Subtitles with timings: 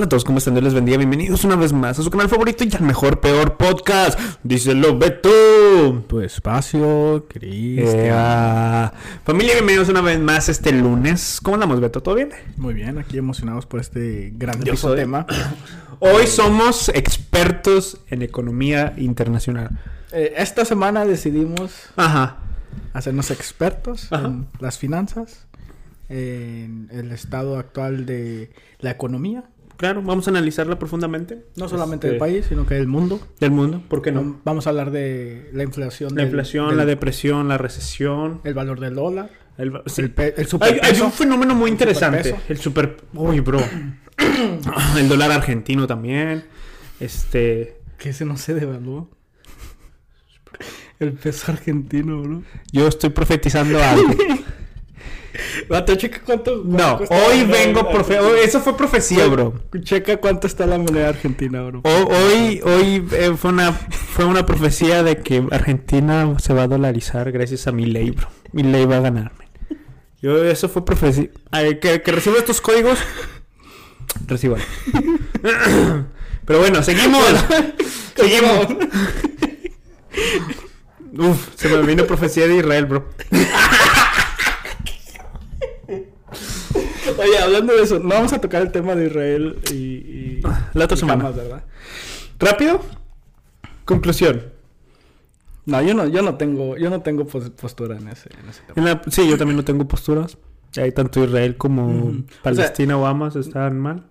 [0.00, 0.54] Hola a todos, ¿cómo están?
[0.54, 0.96] Dios les bendiga.
[0.96, 4.18] Bienvenidos una vez más a su canal favorito y al mejor, peor podcast.
[4.42, 5.28] Díselo, Beto.
[6.08, 8.92] Tu espacio, Cristian.
[9.24, 11.38] Familia, bienvenidos una vez más este lunes.
[11.42, 12.02] ¿Cómo andamos, Beto?
[12.02, 12.30] ¿Todo bien?
[12.56, 15.26] Muy bien, aquí emocionados por este grandioso tema.
[15.98, 19.68] Hoy somos expertos en economía internacional.
[20.12, 22.38] Eh, esta semana decidimos Ajá.
[22.94, 24.28] hacernos expertos Ajá.
[24.28, 25.46] en las finanzas,
[26.08, 29.44] en el estado actual de la economía,
[29.80, 31.46] Claro, vamos a analizarla profundamente.
[31.56, 33.18] no solamente Este, del país, sino que del mundo.
[33.40, 34.38] Del mundo, ¿por qué no?
[34.44, 38.42] Vamos a hablar de la inflación, La del- inflación, del- la depresión, la recesión.
[38.44, 40.02] el valor del dólar, El, sí.
[40.02, 40.84] el, pe- el Hay, superpeso.
[40.84, 42.36] hay un fenómeno muy interesante.
[42.48, 42.98] El super.
[43.14, 43.58] Uy, bro.
[44.98, 46.44] el dólar argentino también.
[47.00, 47.78] Este.
[47.96, 49.08] que ese no se devaluó.
[50.98, 52.42] El peso argentino, bro.
[52.72, 54.12] Yo estoy profetizando algo.
[55.68, 56.62] Vato, checa cuánto.
[56.64, 57.88] No, hoy vengo.
[57.90, 59.54] Profe eso fue profecía, bro.
[59.82, 61.80] Checa cuánto está la moneda argentina, bro.
[61.84, 66.68] O- hoy hoy eh, fue, una, fue una profecía de que Argentina se va a
[66.68, 68.28] dolarizar gracias a mi ley, bro.
[68.52, 69.48] Mi ley va a ganarme.
[70.22, 71.28] Yo, eso fue profecía.
[71.50, 72.98] Ay, que, que reciba estos códigos.
[74.26, 74.60] Reciban.
[76.44, 77.24] Pero bueno, seguimos.
[78.16, 78.66] seguimos.
[81.16, 83.08] Uf, se me vino profecía de Israel, bro.
[87.18, 89.74] Oye, hablando de eso, no vamos a tocar el tema de Israel y.
[89.74, 90.40] y
[90.74, 91.24] La otra y semana.
[91.24, 91.64] Hamas, ¿verdad?
[92.38, 92.80] ¿Rápido?
[93.84, 94.44] Conclusión.
[95.66, 98.62] No, yo no, yo no tengo, yo no tengo pos- postura en ese, en ese
[98.62, 98.72] tema.
[98.76, 100.38] En la- sí, yo también no tengo posturas.
[100.76, 102.24] Hay tanto Israel como.
[102.42, 104.04] Palestina o Hamas están mal.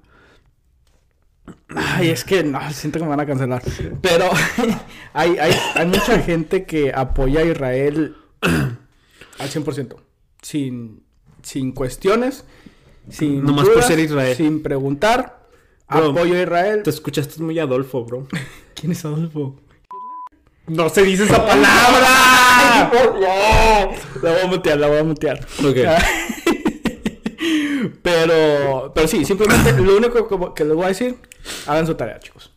[1.76, 3.62] Ay, es que no, siento que me van a cancelar.
[4.02, 4.26] Pero
[5.14, 9.96] hay, hay, hay mucha gente que apoya a Israel al 100%.
[10.42, 11.04] Sin,
[11.42, 12.46] sin cuestiones,
[13.10, 13.44] sin.
[13.44, 14.36] Nomás por dudas, ser Israel.
[14.36, 15.40] Sin preguntar.
[15.90, 16.84] Bro, apoyo a Israel.
[16.84, 18.28] Te escuchaste muy Adolfo, bro.
[18.76, 19.56] ¿Quién es Adolfo?
[20.68, 22.92] No se dice esa palabra.
[22.92, 23.20] No,
[24.22, 25.48] la voy a mutear, la voy a mutear.
[28.04, 31.18] pero, pero sí, simplemente lo único que, les voy a decir,
[31.66, 32.54] hagan su tarea, chicos.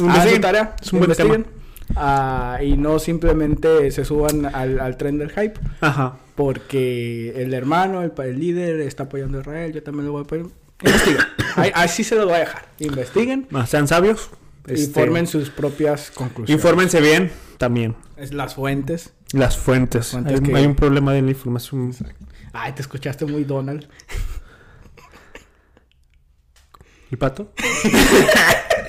[0.00, 1.46] Hagan su tarea, Es un buen investiguen,
[1.94, 6.18] ah, y no simplemente se suban al, al tren del hype, Ajá.
[6.36, 10.46] Porque el hermano, el, líder está apoyando a Israel, yo también lo voy a apoyar.
[10.82, 11.22] Investiguen.
[11.74, 12.68] Así se los voy a dejar.
[12.78, 14.30] Investiguen Ah, Sean sabios.
[14.68, 16.62] y Este, formen sus propias conclusiones.
[16.62, 17.96] Infórmense bien también.
[18.16, 19.12] Es las fuentes.
[19.32, 20.08] Las fuentes.
[20.10, 21.92] Fuentes hay, que- hay un problema de la información.
[22.52, 23.88] Ay, te escuchaste muy Donald.
[27.10, 27.52] ¿El pato?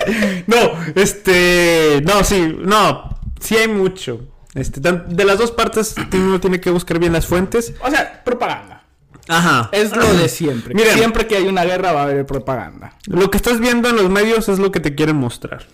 [0.48, 2.02] no, este.
[2.04, 3.20] No, sí, no.
[3.40, 4.28] Sí hay mucho.
[4.58, 7.74] Este, de las dos partes uno tiene que buscar bien las fuentes.
[7.82, 8.84] O sea, propaganda.
[9.30, 9.70] Ajá.
[9.74, 10.74] Es lo de siempre.
[10.74, 10.94] Miren.
[10.98, 12.98] Siempre que hay una guerra va a haber propaganda.
[13.08, 15.66] Lo que estás viendo en los medios es lo que te quieren mostrar.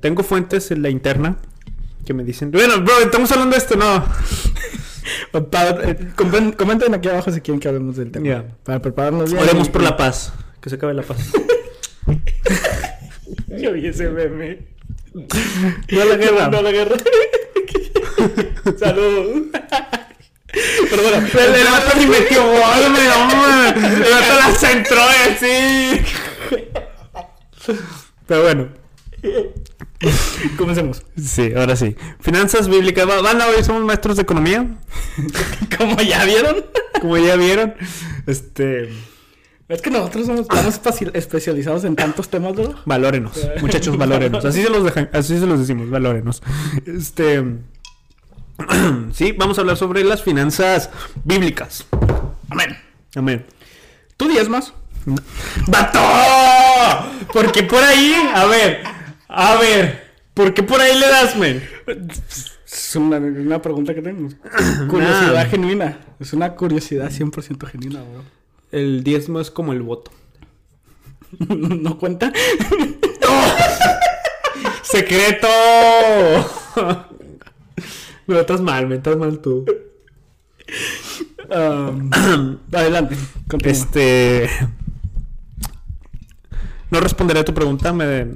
[0.00, 1.36] Tengo fuentes en la interna
[2.06, 4.04] que me dicen, bueno, bro, estamos hablando de esto, no.
[5.32, 8.26] Eh, comen- comenten aquí abajo si quieren que hablemos del tema.
[8.26, 8.44] Ya.
[8.62, 9.42] Para prepararnos bien.
[9.42, 11.18] Oremos y- por la paz, que se acabe la paz.
[13.48, 14.66] Yo vi ese meme.
[15.14, 16.48] No a la guerra.
[16.48, 16.96] No a la guerra.
[18.78, 19.46] Salud.
[20.90, 22.42] Pero bueno, El el vato ni metió
[22.90, 24.06] me hombre.
[24.06, 26.00] El la centró así.
[28.26, 28.68] Pero bueno.
[30.56, 31.02] comencemos.
[31.22, 31.96] Sí, ahora sí.
[32.20, 33.08] Finanzas bíblicas.
[33.08, 34.66] Va- Van hoy somos maestros de economía.
[35.78, 36.64] Como ya vieron.
[37.00, 37.74] Como ya vieron.
[38.26, 38.88] Este.
[39.68, 42.74] Es que nosotros somos, estamos especializados en tantos temas, ¿no?
[42.86, 44.44] Valórenos, muchachos, valórenos.
[44.44, 46.42] Así se los dejan, así se los decimos, valórenos.
[46.86, 47.44] Este
[49.12, 50.90] Sí, vamos a hablar sobre las finanzas
[51.24, 51.86] bíblicas.
[52.50, 52.76] Amén.
[53.14, 53.44] Amén.
[54.16, 54.72] ¿Tú diezmas?
[55.66, 56.00] ¡Vato!
[57.32, 58.82] Porque por ahí, a ver,
[59.28, 61.62] a ver, ¿por qué por ahí le das, men?
[62.66, 64.34] Es una, una pregunta que tenemos.
[64.88, 65.44] Curiosidad Nah.
[65.46, 65.98] genuina.
[66.18, 68.37] Es una curiosidad 100% genuina, bro.
[68.70, 70.10] El diezmo es como el voto.
[71.48, 72.32] ¿No cuenta?
[74.82, 75.48] ¡Secreto!
[78.26, 79.64] Me estás mal, me estás mal tú.
[81.50, 82.10] Um,
[82.72, 83.16] adelante,
[83.48, 83.72] continúa.
[83.72, 84.50] Este.
[86.90, 88.26] No responderé a tu pregunta, me,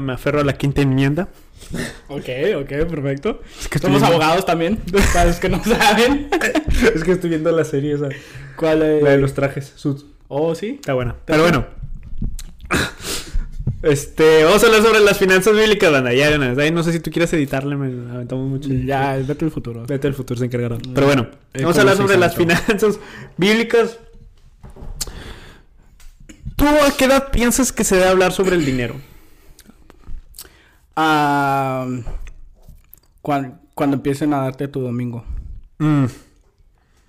[0.00, 1.28] me aferro a la quinta enmienda.
[2.08, 2.28] Ok,
[2.62, 3.40] ok, perfecto.
[3.68, 4.76] que estoy Somos viendo- abogados también,
[5.12, 6.28] para los que no saben.
[6.94, 8.08] Es que estoy viendo la serie esa,
[8.56, 9.02] ¿Cuál es?
[9.02, 9.72] la de los trajes.
[9.76, 10.04] Suits.
[10.28, 10.76] Oh, sí.
[10.80, 11.16] Está buena.
[11.26, 11.66] Pero bueno.
[13.82, 16.12] Este, vamos a hablar sobre las finanzas bíblicas, banda.
[16.12, 16.26] Ya.
[16.28, 18.68] Ahí no sé si tú quieres editarle, me aventamos mucho.
[18.68, 19.86] Ya, vete al futuro.
[19.86, 20.76] Vete al futuro, se encargará.
[20.94, 22.98] Pero bueno, Eh, vamos a hablar sobre las finanzas
[23.38, 23.98] bíblicas.
[26.56, 28.96] ¿Tú a qué edad piensas que se debe hablar sobre el dinero?
[30.96, 31.86] Ah,
[33.22, 35.24] cuan- cuando empiecen a darte tu domingo.
[35.78, 36.04] Mm.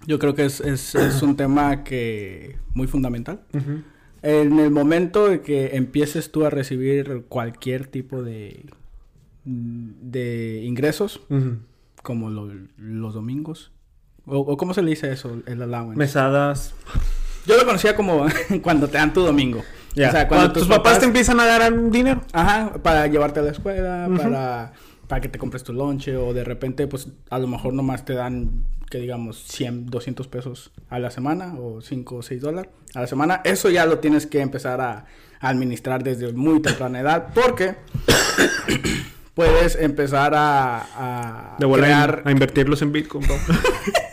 [0.07, 3.42] Yo creo que es, es- es un tema que muy fundamental.
[4.24, 8.66] En el momento de que empieces tú a recibir cualquier tipo de,
[9.45, 11.22] de ingresos,
[12.04, 13.72] como lo- los domingos,
[14.25, 15.98] o, o cómo se le dice eso, el allowance.
[15.98, 16.74] Mesadas.
[17.45, 18.25] Yo lo conocía como
[18.62, 19.62] cuando te dan tu domingo.
[19.95, 20.09] Ya.
[20.09, 22.21] O sea, cuando, tus papás, te empiezan a dar dinero.
[22.33, 24.73] Ajá, para llevarte a la escuela, para,
[25.07, 28.13] para que te compres tu lonche o de repente, pues a lo mejor nomás te
[28.13, 33.01] dan, que digamos, 100, 200 pesos a la semana o 5 o 6 dólares a
[33.01, 33.41] la semana.
[33.43, 35.05] Eso ya lo tienes que empezar a,
[35.39, 37.75] a administrar desde muy temprana edad porque
[39.35, 42.23] puedes empezar a, a De volada crear...
[42.25, 43.25] a invertirlos en Bitcoin.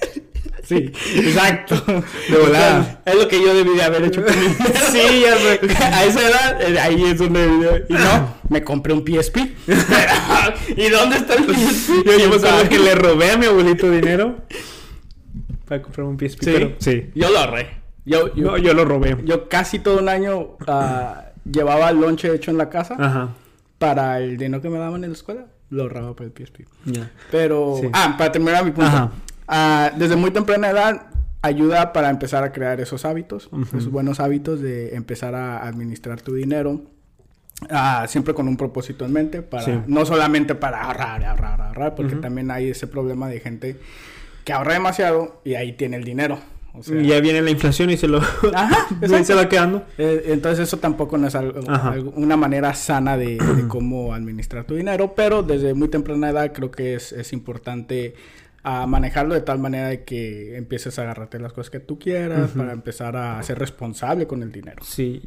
[0.68, 1.82] Sí, exacto.
[2.28, 3.00] De volada.
[3.06, 4.46] Es lo que yo debí de haber hecho con mi.
[4.92, 5.60] Sí, ya sé.
[5.82, 9.36] A esa edad, eh, ahí es donde Y no, me compré un PSP.
[10.76, 12.04] ¿Y dónde está el PSP?
[12.04, 14.36] Yo, yo me acuerdo que le robé a mi abuelito dinero
[15.66, 16.44] para comprar un PSP.
[16.44, 16.50] Sí.
[16.52, 17.10] pero- sí.
[17.14, 17.70] Yo lo ahorré.
[18.04, 19.16] Yo, yo, No, yo lo robé.
[19.24, 23.34] yo casi todo un año ah, llevaba el lonche hecho en la casa Ajá.
[23.78, 25.46] para el dinero que me daban en la escuela.
[25.70, 26.60] Lo ahorraba para el PSP.
[26.86, 27.10] Ya.
[27.30, 27.88] Pero, Sí.
[27.92, 28.86] ah, para terminar mi punto.
[28.90, 29.12] Ajá.
[29.48, 31.06] Ah, desde muy temprana edad
[31.42, 33.78] ayuda para empezar a crear esos hábitos, Ujú.
[33.78, 36.82] esos buenos hábitos de empezar a administrar tu dinero.
[37.70, 39.72] ah, siempre con un propósito en mente, para, Sí.
[39.88, 42.20] no solamente para ahorrar, ahorrar, ahorrar, porque Ujú.
[42.22, 43.76] también hay ese problema de gente
[44.44, 46.38] que ahorra demasiado y ahí tiene el dinero.
[46.72, 48.18] O sea, Y ya viene la inflación y se lo...
[48.54, 48.86] Ajá,
[49.24, 49.82] se va quedando.
[49.98, 54.62] eh, entonces eso tampoco no es algo- algo- una manera sana de, de cómo administrar
[54.64, 58.14] tu dinero, pero desde muy temprana edad creo que es, es importante
[58.62, 62.50] ah, manejarlo de tal manera de que empieces a agarrarte las cosas que tú quieras
[62.50, 64.82] para empezar a ser responsable con el dinero.
[64.84, 65.22] Sí,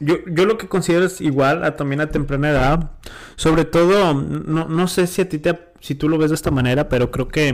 [0.00, 2.90] yo, yo lo que considero es igual a, también a temprana edad.
[3.36, 6.50] Sobre todo, no, no sé si a ti te, si tú lo ves de esta
[6.50, 7.48] manera, pero creo que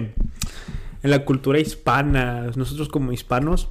[1.03, 3.69] en la cultura hispana, nosotros como hispanos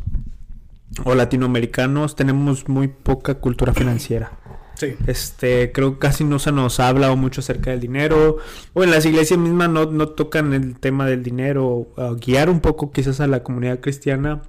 [1.04, 4.32] o latinoamericanos tenemos muy poca cultura financiera.
[4.80, 4.96] Sí.
[5.08, 8.38] Este, creo que casi no se nos habla o mucho acerca del dinero.
[8.74, 11.66] O en las iglesias mismas no, no tocan el tema del dinero.
[11.68, 14.42] o guiar un poco quizás a la comunidad cristiana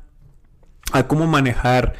[0.93, 1.94] a cómo manejar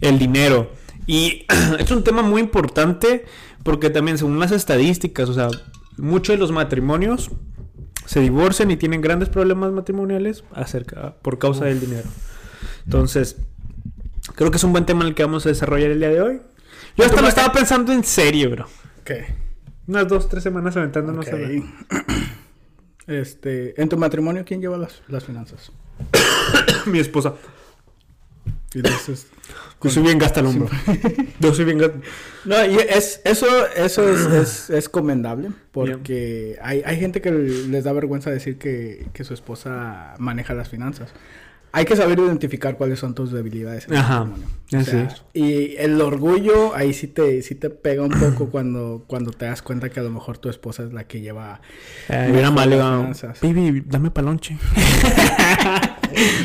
[0.00, 0.70] el dinero.
[1.06, 1.46] Y
[1.78, 3.24] es un tema muy importante
[3.62, 5.48] porque también según las estadísticas, o sea,
[5.96, 7.30] muchos de los matrimonios
[8.06, 12.08] se divorcian y tienen grandes problemas matrimoniales acerca, por causa del dinero.
[12.84, 13.36] Entonces,
[14.34, 16.20] creo que es un buen tema en el que vamos a desarrollar el día de
[16.20, 16.40] hoy.
[16.96, 18.66] Yo hasta lo estaba pensando en serio, bro.
[19.04, 19.26] ¿Qué?
[19.86, 21.36] Unas dos, tres semanas aventándonos a Ok.
[21.38, 21.62] ver.
[23.06, 25.72] Este, en tu matrimonio, ¿quién lleva las, las finanzas?
[26.86, 27.34] Mi esposa.
[28.72, 29.26] Y dices,
[29.82, 30.68] Yo soy bien gasta el hombro.
[31.40, 31.98] Yo soy bien gasta.
[32.44, 37.82] No, y es, eso, eso es, es, es commendable porque hay, hay gente que les
[37.82, 41.10] da vergüenza decir que, que su esposa maneja las finanzas.
[41.72, 44.28] Hay que saber identificar cuáles son tus debilidades en el Ajá.
[44.76, 45.22] O sea, es.
[45.34, 49.62] Y el orgullo ahí sí te, sí te pega un poco cuando, cuando te das
[49.62, 51.60] cuenta que a lo mejor tu esposa es la que lleva...
[52.08, 52.70] Eh, mal.
[53.42, 54.56] Baby, dame palonche.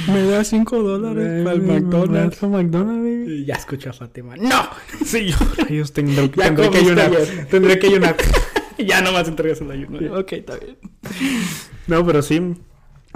[0.07, 2.42] Me da 5 dólares para el McDonald's.
[2.44, 3.33] McDonald's, baby.
[3.42, 4.36] Y ya escucho a Fátima.
[4.38, 4.68] ¡No!
[5.06, 5.38] Sí, yo.
[5.69, 7.06] Ellos tendré, Ya tendré que ayunar.
[7.07, 7.48] ayer.
[7.50, 8.15] Tendré que ayunar.
[8.77, 10.20] ya nomás entregas el ayuno.
[10.20, 10.77] Ok, está bien.
[11.88, 12.55] No, pero sí.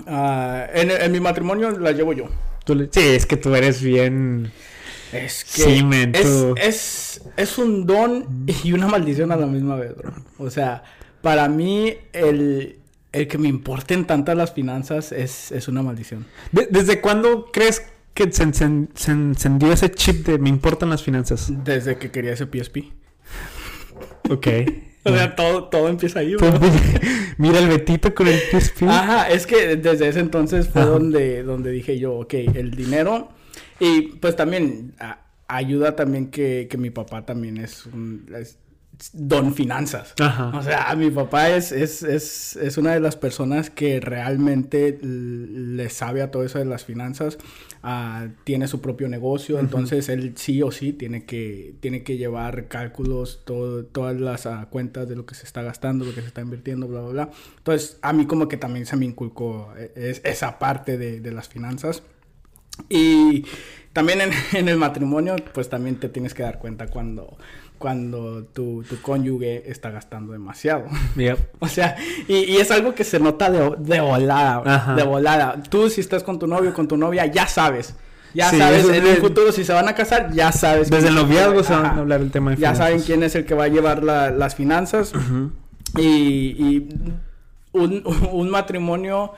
[0.07, 2.25] Ah, en, en mi matrimonio la llevo yo.
[2.91, 4.51] Sí, es que tú eres bien.
[5.11, 9.75] Es que Sí, es, tú- es, es un don y una maldición a la misma
[9.75, 10.13] vez, bro.
[10.37, 10.83] O sea,
[11.23, 12.77] para mí el,
[13.11, 16.27] el que me importen tantas las finanzas es, es una maldición.
[16.51, 17.81] De- ¿Desde cuándo crees
[18.13, 21.47] que se encendió ese chip de me importan las finanzas?
[21.63, 22.77] Desde que quería ese PSP.
[24.29, 24.47] Ok.
[25.03, 26.51] O sea, todo, todo empieza ahí, bro.
[27.37, 28.83] Mira el Betito con el PSP.
[28.83, 30.91] Ajá, es que desde ese entonces fue Ajá.
[30.91, 33.29] donde, donde dije yo, ok, el dinero
[33.79, 38.57] y pues también a- ayuda también que, que mi papá también es un es
[39.13, 40.13] don finanzas.
[40.19, 40.49] Ajá.
[40.57, 45.89] O sea, mi papá es, es, es, es una de las personas que realmente le
[45.89, 47.37] sabe a todo eso de las finanzas.
[47.81, 52.67] Ah, tiene su propio negocio, entonces él sí o sí tiene que, tiene que llevar
[52.67, 56.27] cálculos, todo, todas las ah, cuentas de lo que se está gastando, lo que se
[56.27, 57.29] está invirtiendo, bla, bla, bla.
[57.57, 61.31] Entonces, a mí como que también se me inculcó eh, es- esa parte de, de
[61.31, 62.03] las finanzas.
[62.89, 63.45] Y
[63.93, 67.37] también en, en el matrimonio, pues también te tienes que dar cuenta cuando,
[67.79, 70.83] cuando tu, tu cónyuge está gastando demasiado.
[71.15, 71.39] Yep.
[71.59, 71.95] O sea,
[72.27, 74.95] y, y es algo que se nota de, de volada, Ajá.
[74.95, 75.63] de volada.
[75.69, 77.95] Tú si estás con tu novio, con tu novia, ya sabes.
[78.35, 80.91] Ya Sí, sabes, en un futuro si se van a casar, ya sabes.
[80.91, 82.85] Desde el noviazgo se van a hablar el tema de Ya finanzas.
[82.85, 85.13] saben quién es el que va a llevar la- las finanzas.
[85.97, 86.89] Y, y
[87.71, 89.33] un, un matrimonio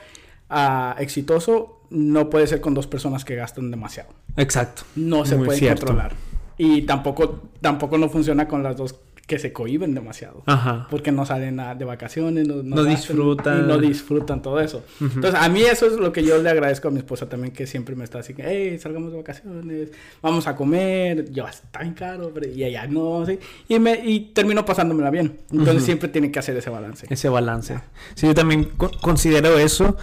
[0.50, 4.10] ah, exitoso no puede ser con dos personas que gastan demasiado.
[4.36, 4.82] Exacto.
[4.96, 5.86] No se Muy puede cierto.
[5.86, 6.12] controlar.
[6.58, 8.94] Y tampoco, tampoco no funciona con las dos
[9.26, 10.42] que se cohiben demasiado.
[10.46, 10.88] Ajá.
[10.90, 13.60] Porque no salen a- de vacaciones, no, No gastan disfrutan.
[13.64, 14.84] Y no disfrutan todo eso.
[15.00, 17.66] Entonces, a mí eso es lo que yo le agradezco a mi esposa también, que
[17.66, 19.90] siempre me está así, hey, salgamos de vacaciones,
[20.20, 21.30] vamos a comer.
[21.32, 23.38] Yo, está bien caro, pero- y ella no, sí.
[23.68, 25.38] Y, me, y termino pasándomela bien.
[25.52, 25.84] Entonces, Ujú.
[25.86, 27.06] siempre tiene que hacer ese balance.
[27.08, 27.78] Ese balance.
[28.14, 29.96] Sí, yo también co- considero eso.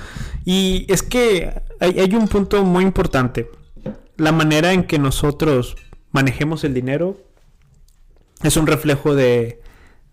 [0.45, 3.49] Y es que hay, hay un punto muy importante.
[4.15, 5.75] La manera en que nosotros
[6.11, 7.17] manejemos el dinero
[8.43, 9.61] es un reflejo de,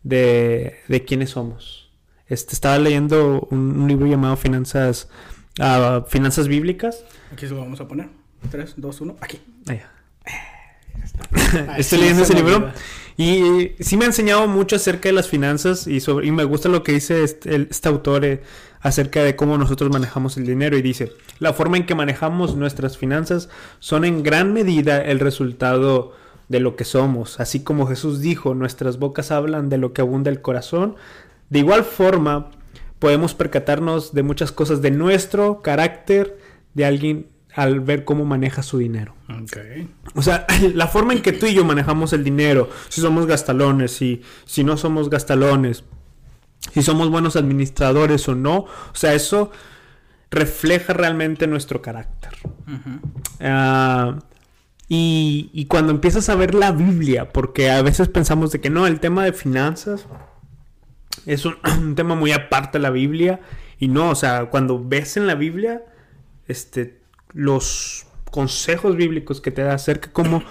[0.02, 1.90] de, de quiénes somos.
[2.28, 5.08] Este, estaba leyendo un, un libro llamado Finanzas,
[5.60, 7.04] ah, Finanzas Bíblicas.
[7.32, 8.08] Aquí se lo vamos a poner.
[8.50, 9.40] 3, 2, 1, aquí.
[9.66, 9.90] Allá.
[11.78, 12.72] Estoy sí, leyendo se ese libro
[13.16, 16.68] y sí me ha enseñado mucho acerca de las finanzas y sobre y me gusta
[16.68, 18.42] lo que dice este, el- este autor eh,
[18.86, 22.96] acerca de cómo nosotros manejamos el dinero y dice la forma en que manejamos nuestras
[22.96, 23.48] finanzas
[23.80, 26.14] son en gran medida el resultado
[26.48, 27.40] de lo que somos.
[27.40, 30.94] Así como Jesús dijo nuestras bocas hablan de lo que abunda el corazón
[31.50, 32.50] de igual forma
[33.00, 36.38] podemos percatarnos de muchas cosas de nuestro carácter
[36.74, 37.26] de alguien
[37.56, 39.16] al ver cómo maneja su dinero.
[40.14, 43.90] O sea, la forma en que tú y yo manejamos el dinero, si somos gastalones,
[43.90, 45.82] si, si no somos gastalones,
[46.72, 49.50] si somos buenos administradores o no, o sea, eso
[50.30, 52.32] refleja realmente nuestro carácter.
[53.40, 54.18] Ah,
[54.88, 58.86] y, y cuando empiezas a ver la Biblia, porque a veces pensamos de que no,
[58.86, 60.06] el tema de finanzas
[61.26, 63.40] es un, un tema muy aparte de la Biblia,
[63.78, 65.82] y no, o sea, cuando ves en la Biblia,
[66.48, 67.00] este,
[67.32, 70.42] los consejos bíblicos que te da acerca de cómo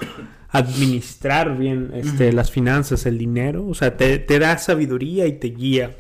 [0.50, 5.48] administrar bien este, las finanzas, el dinero, o sea, te, te da sabiduría y te
[5.48, 5.96] guía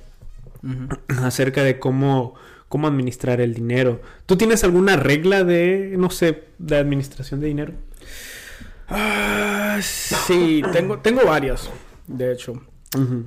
[1.22, 2.36] acerca de cómo,
[2.70, 4.02] cómo administrar el dinero.
[4.26, 7.74] ¿Tú tienes alguna regla de, no sé, de administración de dinero?
[8.88, 11.70] Ah, sí, tengo, tengo varios,
[12.08, 12.62] de hecho.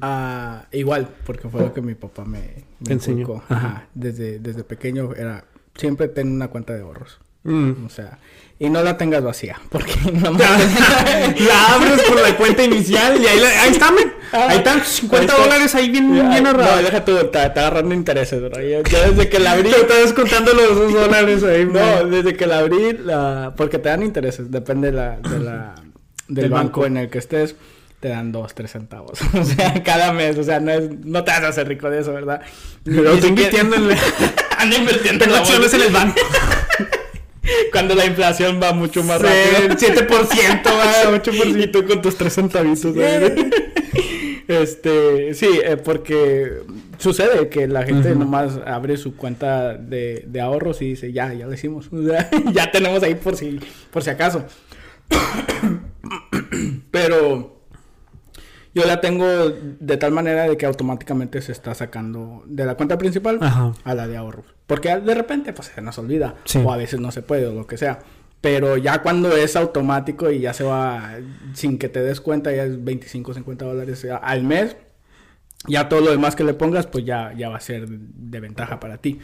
[0.01, 3.43] Ah, igual, porque fue lo que mi papá me, me enseñó.
[3.49, 3.87] Ajá.
[3.95, 5.45] Desde, desde pequeño era
[5.75, 7.21] siempre ten una cuenta de ahorros.
[7.49, 7.87] Mm.
[7.87, 8.19] O sea,
[8.61, 13.39] y no la tengas vacía, porque no la abres por la cuenta inicial y ahí,
[13.41, 14.13] la- ahí está, men.
[14.33, 15.43] Ahí están 50 Ahí está.
[15.43, 16.83] dólares ahí bien, Ya, bien no, ahorrados.
[16.85, 18.61] deja tú, te, te agarrando intereses, bro.
[18.61, 19.71] Yo, yo desde que la abrí...
[19.71, 22.11] Te estás contando los dos dólares ahí, No, man.
[22.11, 23.55] desde que la abrí, la...
[23.57, 25.75] porque te dan intereses, depende de la, de la-
[26.29, 26.87] del, Del banco, banco.
[26.87, 27.57] en el que estés,
[28.01, 29.19] te dan dos, tres centavos.
[29.35, 32.01] o sea, cada mes, o sea, no, es, no te vas a hacer rico de
[32.01, 32.43] eso, ¿verdad?
[32.85, 33.97] Pero estoy invirtiendo en...
[34.59, 36.21] Ando invirtiendo Tengo la en el banco.
[37.73, 39.77] Cuando la inflación va mucho más rápido.
[39.77, 41.63] 7%, va, 8%.
[41.63, 42.95] Y tú con tus tres centavitos.
[42.95, 43.33] ¿verdad?
[44.49, 46.63] este, sí, eh, porque
[46.99, 48.21] sucede que la gente Ujú.
[48.21, 51.89] nomás abre su cuenta de, de ahorros y dice, ya, ya lo hicimos.
[51.93, 54.45] O sea, ya tenemos ahí por si, por si acaso.
[56.91, 57.58] Pero
[58.79, 62.97] yo la tengo de tal manera de que automáticamente se está sacando de la cuenta
[62.99, 63.73] principal Ajá.
[63.85, 64.47] a la de ahorros.
[64.67, 66.37] Porque de repente pues se nos olvida.
[66.45, 66.63] Sí.
[66.65, 68.01] O a veces no se puede o lo que sea.
[68.41, 71.17] Pero ya cuando es automático y ya se va
[71.55, 74.77] sin que te des cuenta, ya es 25, 50 dólares al mes.
[75.67, 78.79] Ya todo lo demás que le pongas, pues ya, ya va a ser de ventaja
[78.79, 79.19] para ti.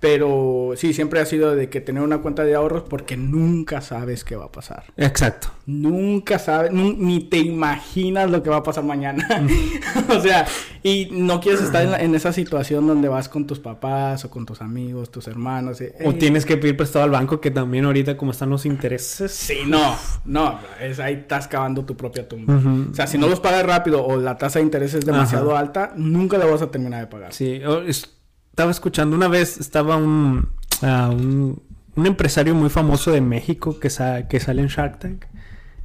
[0.00, 4.22] Pero sí, siempre ha sido de que tener una cuenta de ahorros porque nunca sabes
[4.22, 4.84] qué va a pasar.
[4.96, 5.48] Exacto.
[5.66, 9.26] Nunca sabes, ni te imaginas lo que va a pasar mañana.
[10.08, 10.46] o sea,
[10.84, 14.30] y no quieres estar en, la- en esa situación donde vas con tus papás o
[14.30, 15.80] con tus amigos, tus hermanos.
[15.80, 18.66] eh, O eh, tienes que pedir prestado al banco, que también ahorita como están los
[18.66, 19.32] intereses.
[19.32, 22.54] Sí, no, no, es ahí estás cavando tu propia tumba.
[22.90, 25.60] O sea, si no los pagas rápido o la tasa de interés es demasiado Ajá.
[25.60, 27.32] alta, nunca la vas a terminar de pagar.
[27.32, 28.14] Sí, es-
[28.58, 30.48] estaba escuchando una vez, estaba un,
[30.82, 31.62] ah, un,
[31.94, 35.26] un empresario muy famoso de México que, sa- que sale en Shark Tank,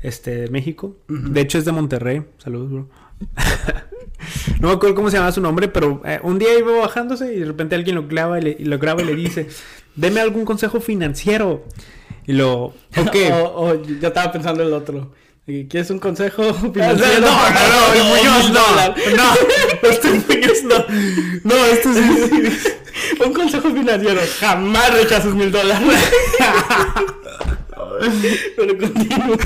[0.01, 0.98] este, de México.
[1.08, 2.24] De hecho es de Monterrey.
[2.39, 2.89] Saludos, bro.
[4.60, 7.42] no me acuerdo cómo se llama su nombre, pero eh, un día iba bajándose y
[7.42, 9.50] de repente alguien lo graba y, le, y lo graba y le dice,
[9.96, 11.65] deme algún consejo financiero.
[12.25, 12.63] Y lo,
[12.98, 13.15] ok.
[13.34, 15.12] o, o yo estaba pensando el otro.
[15.45, 17.21] ¿Y ¿Quieres un consejo No, financiero?
[17.21, 19.17] no, no, el Muñoz Mil no.
[19.17, 20.85] No, este Muñoz no.
[21.43, 23.19] No, esto sí.
[23.25, 24.21] un consejo financiero.
[24.39, 25.88] Jamás rechaces mil dólares.
[28.55, 29.38] Pero continúa.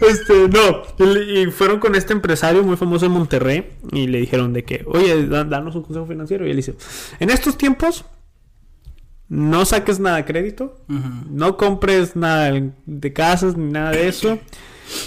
[0.00, 0.82] Este, no.
[1.16, 5.26] Y, fueron con este empresario muy famoso en Monterrey y le dijeron de que, oye,
[5.28, 6.46] da- danos un consejo financiero.
[6.46, 6.74] Y él dice,
[7.20, 8.04] en estos tiempos,
[9.28, 12.50] no saques nada de crédito, no compres nada
[12.86, 14.38] de casas ni nada de eso,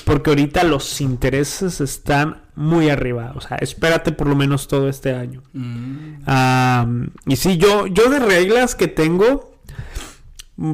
[0.05, 3.33] porque ahorita los intereses están muy arriba.
[3.35, 5.41] O sea, espérate por lo menos todo este año.
[5.53, 7.05] Mm.
[7.25, 9.55] y sí, yo, yo de reglas que tengo,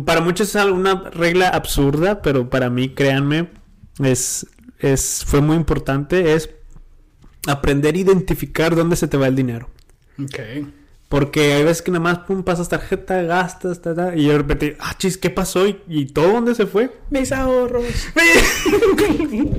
[0.05, 3.49] para muchos es una regla absurda, pero para mí, créanme,
[4.03, 4.45] es,
[4.79, 6.49] es, fue muy importante, es
[7.47, 9.69] aprender a identificar dónde se te va el dinero.
[10.21, 10.39] Ok.
[11.09, 14.75] Porque hay veces que nada más pum, pasas tarjeta, gastas, ta, ta, y de repente,
[14.79, 15.65] ah, chis, ¿qué pasó?
[15.65, 16.91] ¿Y, todo dónde se fue?
[17.09, 17.85] Mis ahorros.
[18.97, 19.53] Hoy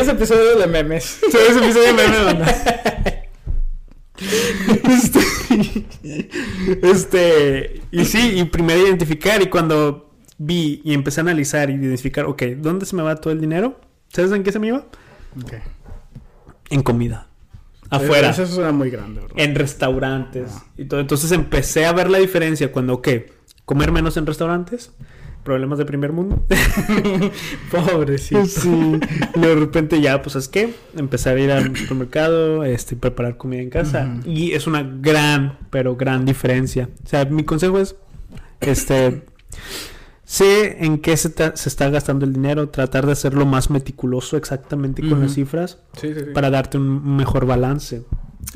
[0.00, 1.20] es episodio de memes.
[1.30, 2.48] Sí, es episodio de memes,
[4.90, 5.20] este,
[6.82, 12.26] este, y sí, y primero identificar, y cuando vi y empecé a analizar y identificar,
[12.26, 13.80] ok, ¿dónde se me va todo el dinero?
[14.12, 14.84] ¿Sabes en qué se me iba?
[15.42, 15.54] Ok.
[16.70, 17.27] En comida
[17.90, 18.30] afuera.
[18.30, 20.64] Eso suena muy grande, En restaurantes ah.
[20.76, 21.00] y todo.
[21.00, 23.32] Entonces empecé a ver la diferencia cuando, ¿qué?
[23.64, 24.92] Comer menos en restaurantes.
[25.44, 26.44] Problemas de primer mundo.
[27.70, 28.44] Pobrecito.
[28.44, 28.68] Sí.
[29.34, 33.62] Y de repente ya, pues es que empecé a ir al supermercado, este, preparar comida
[33.62, 34.20] en casa.
[34.24, 36.90] Y es una gran, pero gran diferencia.
[37.04, 37.96] O sea, mi consejo es,
[38.60, 39.22] este,
[40.28, 45.22] sé en qué se, está gastando el dinero, tratar de hacerlo más meticuloso exactamente con
[45.22, 45.78] las cifras
[46.34, 48.04] para darte un mejor balance.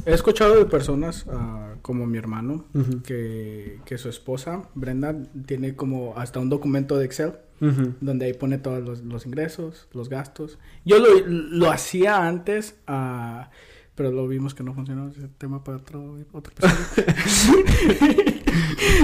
[0.05, 2.67] He escuchado de personas ah, como mi hermano
[3.05, 7.33] que, su esposa, Brenda, tiene como hasta un documento de Excel
[8.01, 10.59] donde ahí pone todos los, ingresos, los gastos.
[10.85, 12.75] Yo lo, lo hacía antes.
[12.87, 13.51] a...
[13.95, 16.55] Pero lo vimos que no funcionó ese tema para otro, otro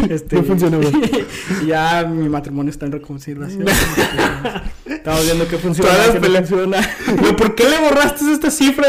[0.09, 0.80] este, no funcionó.
[1.66, 3.66] ya mi matrimonio está en reconciliación.
[4.87, 5.90] Estamos viendo que funciona.
[5.90, 6.80] funciona.
[7.37, 8.87] ¿Por qué le borraste esta cifra,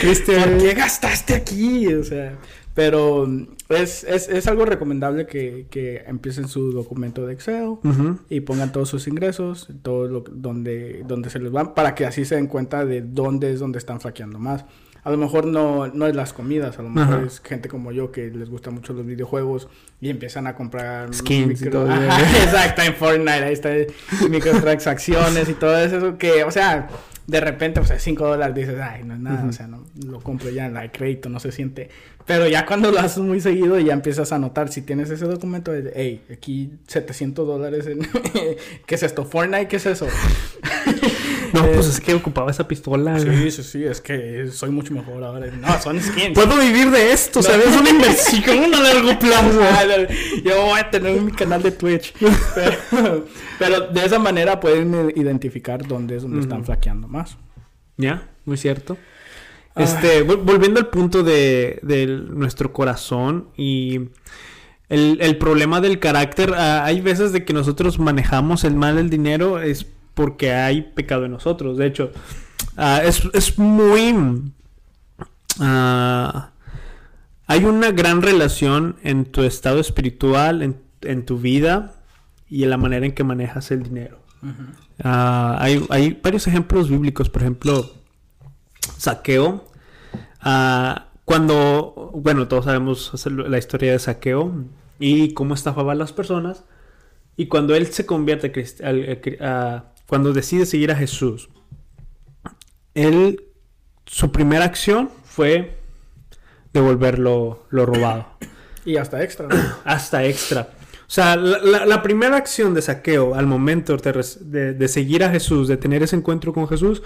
[0.00, 0.50] Cristian?
[0.50, 1.86] ¿Por qué gastaste aquí?
[1.94, 2.36] O sea,
[2.74, 3.28] pero
[3.68, 7.76] es, es, es algo recomendable que, que, empiecen su documento de Excel
[8.28, 12.24] y pongan todos sus ingresos, todo lo donde, donde se les van, para que así
[12.24, 14.64] se den cuenta de dónde es donde están flaqueando más
[15.06, 18.10] a lo mejor no, no es las comidas, a lo mejor es gente como yo
[18.10, 19.68] que les gusta mucho los videojuegos
[20.00, 21.88] y empiezan a comprar skins y todo.
[22.42, 23.70] exacto, en Fortnite, ahí está
[24.28, 26.88] microtransacciones y todo eso, que, o sea,
[27.24, 30.18] de repente, o sea, 5 dólares dices, ay, no es nada, o sea, no, lo
[30.18, 31.88] compro ya en la de crédito, no se siente.
[32.24, 35.70] Pero ya cuando lo haces muy seguido, ya empiezas a notar, si tienes ese documento
[35.70, 38.00] de, hey, aquí 700 dólares en...
[38.86, 39.24] ¿Qué es esto?
[39.24, 39.68] ¿Fortnite?
[39.68, 40.08] ¿Qué es eso?
[41.56, 43.18] No, pues es que ocupaba esa pistola.
[43.18, 45.46] Sí, sí, sí, es que soy mucho mejor ahora.
[45.46, 46.34] No, son skins.
[46.34, 47.42] Puedo vivir de esto, no.
[47.42, 47.68] ¿sabes?
[47.68, 49.60] Es una inversión a largo plazo.
[50.44, 52.14] Yo voy a tener mi canal de Twitch.
[53.58, 57.36] Pero, de esa manera pueden identificar dónde es donde están flaqueando más.
[57.96, 58.96] Ya, muy cierto.
[59.74, 64.08] Este, volviendo al punto de, de nuestro corazón y
[64.88, 69.10] el, el, problema del carácter, ah, hay veces de que nosotros manejamos el mal el
[69.10, 71.76] dinero, es porque hay pecado en nosotros.
[71.76, 72.10] De hecho,
[72.78, 74.50] ah, es, muy...
[75.60, 76.52] Ah,
[77.46, 80.62] hay una gran relación en tu estado espiritual,
[81.02, 81.96] en, tu vida
[82.48, 84.18] y en la manera en que manejas el dinero.
[85.04, 87.92] Ah, hay, varios ejemplos bíblicos, por ejemplo,
[88.96, 89.66] saqueo.
[91.26, 94.64] cuando, bueno, todos sabemos la historia de saqueo
[94.98, 96.64] y cómo estafaba a las personas.
[97.36, 98.50] Y cuando él se convierte
[99.42, 101.48] a, cuando decide seguir a Jesús,
[102.94, 103.44] él,
[104.06, 105.76] su primera acción fue
[106.72, 108.26] devolver lo, robado.
[108.84, 109.48] Y hasta extra.
[109.84, 110.70] hasta extra.
[111.08, 116.02] O sea, la, primera acción de saqueo al momento de, seguir a Jesús, de tener
[116.02, 117.00] ese encuentro con Jesús,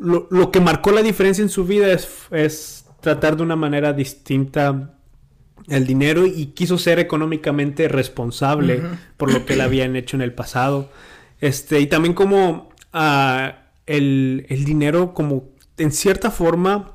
[0.00, 4.94] lo, que marcó la diferencia en su vida es, tratar de una manera distinta
[5.68, 8.82] el dinero y quiso ser económicamente responsable
[9.16, 10.90] por lo que le habían hecho en el pasado.
[11.40, 13.52] Este, y también como uh,
[13.86, 15.48] el, el, dinero como
[15.78, 16.92] en cierta forma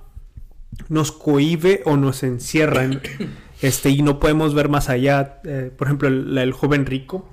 [0.89, 2.89] nos cohibe o nos encierra
[3.61, 5.41] este, y no podemos ver más allá.
[5.45, 7.29] Eh, por ejemplo, el, joven rico,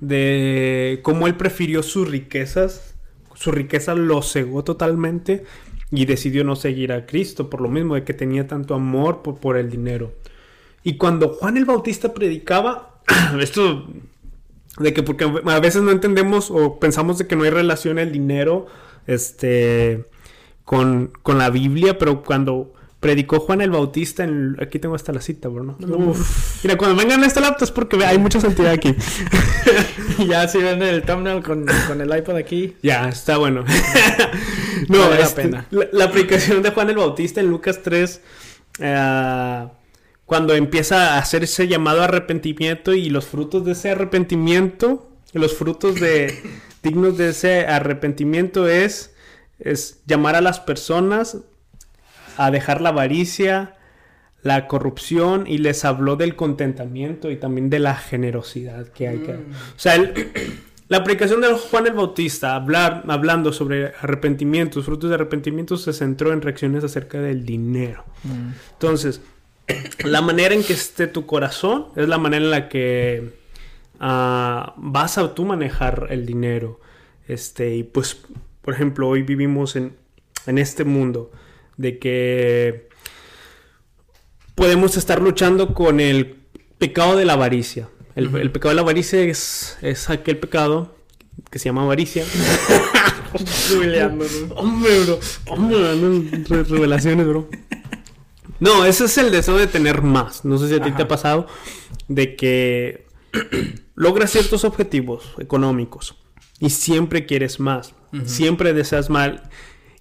[0.00, 2.94] de cómo él prefirió sus riquezas,
[3.34, 5.44] su riqueza lo cegó totalmente
[5.90, 9.38] y decidió no seguir a Cristo por lo mismo de que tenía tanto amor por,
[9.38, 10.14] por el dinero.
[10.82, 13.00] Y cuando Juan el Bautista predicaba,
[13.40, 13.86] esto
[14.78, 18.12] de que porque a veces no entendemos o pensamos de que no hay relación el
[18.12, 18.66] dinero
[19.06, 20.06] este
[20.64, 25.48] con, la Biblia, pero cuando predicó Juan el Bautista en, aquí tengo hasta la cita,
[25.48, 25.76] bro,
[26.62, 28.94] Mira, cuando vengan a esta laptop es porque hay mucha santidad aquí.
[30.26, 32.76] ya si ven el thumbnail con, el iPad aquí.
[32.82, 33.64] Ya, está bueno.
[34.88, 35.66] no, vale la, este, pena.
[35.70, 38.20] La, aplicación de Juan el Bautista en Lucas 3
[38.78, 39.66] eh,
[40.32, 45.54] cuando empieza a hacer ese llamado a arrepentimiento y los frutos de ese arrepentimiento, los
[45.54, 46.40] frutos de
[46.82, 49.14] dignos de ese arrepentimiento es,
[49.58, 51.36] es llamar a las personas
[52.38, 53.74] a dejar la avaricia,
[54.42, 59.34] la corrupción y les habló del contentamiento y también de la generosidad que hay que...
[59.34, 59.52] Mm.
[59.52, 60.32] O sea, el-
[60.88, 66.32] la aplicación de Juan el Bautista, hablar, hablando sobre arrepentimientos, frutos de arrepentimiento, se centró
[66.32, 68.06] en reacciones acerca del dinero.
[68.72, 69.20] Entonces,
[70.04, 73.32] la manera en que esté tu corazón es la manera en la que
[74.00, 76.80] ah, vas a tú manejar el dinero.
[77.28, 78.20] Este, y pues,
[78.60, 79.96] por ejemplo, hoy vivimos en,
[80.46, 81.30] en este mundo
[81.76, 82.88] de que
[84.54, 86.36] podemos estar luchando con el
[86.78, 87.88] pecado de la avaricia.
[88.14, 90.94] El, pecado de la avaricia es, es aquel pecado
[91.50, 92.24] que se llama avaricia.
[94.54, 95.20] Hombre, bro.
[95.46, 97.48] Hombre, revelaciones, bro.
[98.62, 100.44] No, ese es el deseo de tener más.
[100.44, 100.96] No sé si a ti Ajá.
[100.96, 101.48] te ha pasado
[102.06, 103.06] de que
[103.96, 106.14] logras ciertos objetivos económicos
[106.60, 107.94] y siempre quieres más.
[108.24, 109.50] Siempre deseas mal.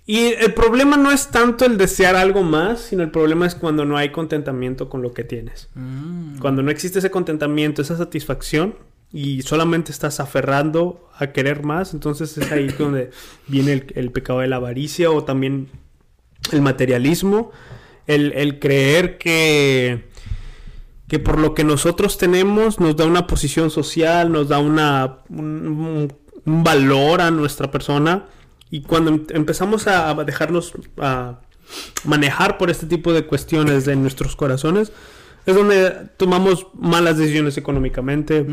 [0.05, 3.83] Y el problema no es tanto el desear algo más, sino el problema es cuando
[3.83, 5.69] no hay contentamiento con lo que tienes.
[5.73, 6.37] Mm.
[6.37, 8.75] Cuando no existe ese contentamiento, esa satisfacción
[9.11, 13.09] y solamente estás aferrando a querer más, entonces es ahí donde
[13.47, 15.69] viene el, el pecado de la avaricia o también
[16.51, 17.51] el materialismo,
[18.13, 20.09] el, el creer que,
[21.07, 26.13] que por lo que nosotros tenemos nos da una posición social, nos da una, un,
[26.45, 28.25] valor a nuestra persona.
[28.69, 31.39] Y cuando em- empezamos a, a dejarnos a
[32.03, 34.91] manejar por este tipo de cuestiones de nuestros corazones,
[35.45, 38.45] es donde tomamos malas decisiones económicamente,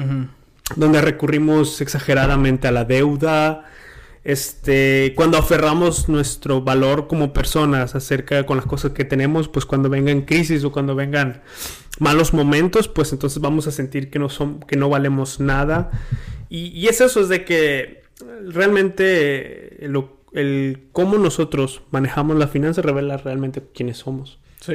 [0.77, 3.65] donde recurrimos exageradamente a la deuda,
[4.29, 9.89] este, cuando aferramos nuestro valor como personas acerca con las cosas que tenemos, pues cuando
[9.89, 11.41] vengan crisis o cuando vengan
[11.99, 15.91] malos momentos, pues entonces vamos a sentir que no son, que no valemos nada.
[16.51, 18.03] Y, y es eso, es de que
[18.47, 24.39] realmente lo- el cómo nosotros manejamos la finanza revela realmente quiénes somos.
[24.61, 24.75] Sí,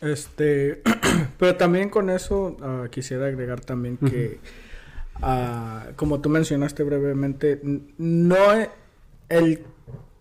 [0.00, 0.80] este,
[1.38, 4.38] pero también con eso ah, quisiera agregar también que,
[5.20, 7.60] ah, como tú mencionaste brevemente,
[7.98, 8.70] no e-
[9.28, 9.64] el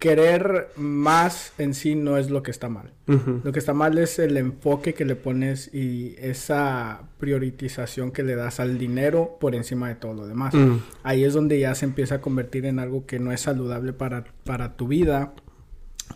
[0.03, 2.91] querer más en sí no es lo que está mal.
[3.07, 8.35] Lo que está mal es el enfoque que le pones y esa prioritización que le
[8.35, 10.53] das al dinero por encima de todo lo demás.
[10.55, 10.79] Mm.
[11.03, 14.25] Ahí es donde ya se empieza a convertir en algo que no es saludable para,
[14.43, 15.35] para tu vida.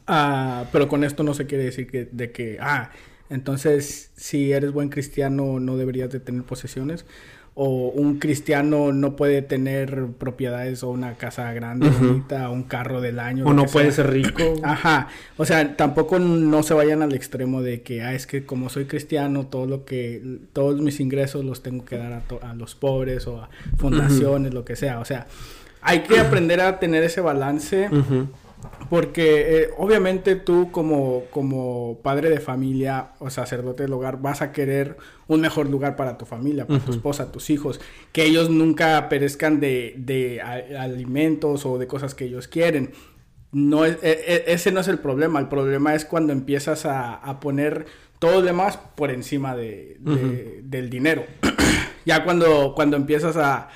[0.05, 2.91] Ah, pero con esto no se quiere decir que, de que, ah,
[3.29, 7.05] entonces si eres buen cristiano no deberías de tener posesiones.
[7.59, 13.17] O un cristiano no puede tener propiedades o una casa grande, bonita, un carro del
[13.19, 13.45] año.
[13.47, 14.03] O no puede sea.
[14.05, 14.43] ser rico.
[14.63, 18.69] Ajá, o sea, tampoco no se vayan al extremo de que, ah, es que como
[18.69, 20.21] soy cristiano, todo lo que,
[20.53, 24.53] todos mis ingresos los tengo que dar a, to- a los pobres o a fundaciones,
[24.53, 25.25] lo que sea, o sea,
[25.81, 28.27] hay que aprender a tener ese balance Ujú.
[28.89, 34.51] Porque eh, obviamente tú como, como padre de familia o sacerdote del hogar vas a
[34.51, 34.97] querer
[35.27, 37.79] un mejor lugar para tu familia, para tu esposa, tus hijos,
[38.11, 42.91] que ellos nunca perezcan de, de a- alimentos o de cosas que ellos quieren.
[43.51, 47.15] No es, e- e- ese no es el problema, el problema es cuando empiezas a,
[47.15, 47.85] a poner
[48.19, 51.23] todo lo demás por encima de, de- del dinero.
[52.05, 53.69] ya cuando, cuando empiezas a,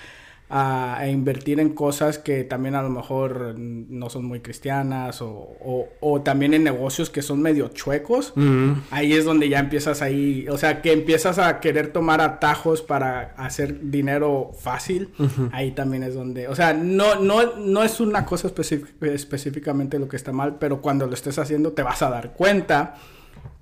[0.53, 5.29] a- a invertir en cosas que también a lo mejor no son muy cristianas o,
[5.29, 8.73] o- o también en negocios que son medio chuecos, Mm.
[8.91, 13.33] ahí es donde ya empiezas ahí, o sea, que empiezas a querer tomar atajos para
[13.37, 15.09] hacer dinero fácil,
[15.53, 20.07] ahí también es donde, o sea, no, no, no es una cosa específic- específicamente lo
[20.09, 22.95] que está mal, pero cuando lo estés haciendo te vas a dar cuenta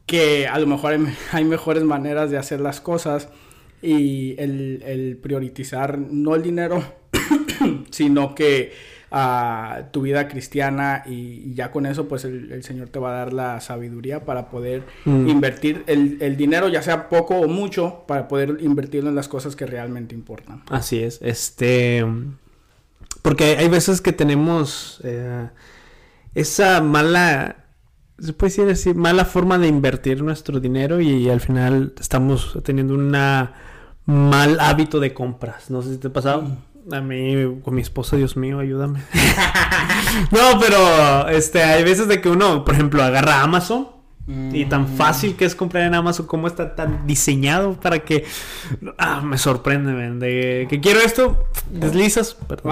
[0.08, 3.30] que a lo mejor hay, hay mejores maneras de hacer las cosas
[3.82, 6.84] y el, el priorizar no el dinero,
[7.92, 8.74] sino que
[9.12, 13.12] ah, tu vida cristiana y, y ya con eso pues el, el Señor te va
[13.12, 15.28] a dar la sabiduría para poder Mm.
[15.30, 19.56] invertir el, el dinero, ya sea poco o mucho, para poder invertirlo en las cosas
[19.56, 20.62] que realmente importan.
[20.70, 22.06] Así es, este...
[23.22, 25.48] Porque hay veces que tenemos eh,
[26.36, 27.59] esa mala...
[28.22, 32.94] Se puede decir así, mala forma de invertir nuestro dinero y, al final estamos teniendo
[32.94, 33.12] un
[34.06, 35.70] mal hábito de compras.
[35.70, 36.48] No sé si te ha pasado.
[36.92, 39.02] A mí, con mi esposa, Dios mío, ayúdame.
[40.32, 43.99] no, pero este, hay veces de que uno, por ejemplo, agarra Amazon
[44.52, 48.26] y tan fácil que es comprar en Amazon, como está tan diseñado para que...
[48.98, 52.72] Ah, me sorprende, man, de que quiero esto, deslizas, perdón.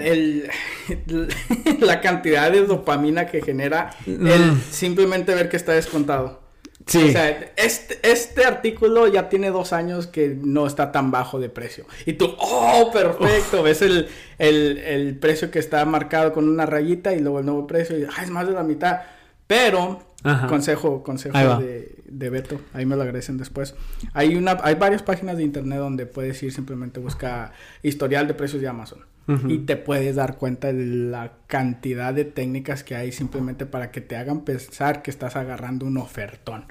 [0.00, 0.48] El,
[1.80, 4.60] la cantidad de dopamina que genera el Mm.
[4.70, 6.40] simplemente ver que está descontado.
[6.86, 7.08] Sí.
[7.08, 11.48] O sea, este, este artículo ya tiene dos años que no está tan bajo de
[11.48, 11.84] precio.
[12.06, 13.62] Y tú, oh, perfecto.
[13.62, 17.66] Ves el, el, el, precio que está marcado con una rayita y luego el nuevo
[17.66, 17.98] precio.
[17.98, 19.02] Y, ah, es más de la mitad.
[19.46, 20.00] Pero,
[20.48, 23.74] consejo, consejo de, de, Beto, ahí me lo agradecen después.
[24.12, 27.52] Hay, una, hay varias páginas de internet donde puedes ir simplemente busca
[27.82, 29.00] historial de precios de Amazon
[29.46, 34.00] y te puedes dar cuenta de la cantidad de técnicas que hay simplemente para que
[34.00, 36.64] te hagan pensar que estás agarrando un ofertón.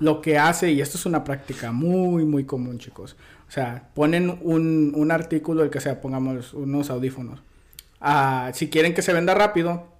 [0.00, 3.16] Lo que hace, y esto es una práctica muy, muy común, chicos.
[3.48, 7.42] O sea, ponen un, un artículo, el que sea, pongamos unos audífonos.
[8.00, 9.91] Ah, si quieren que se venda rápido,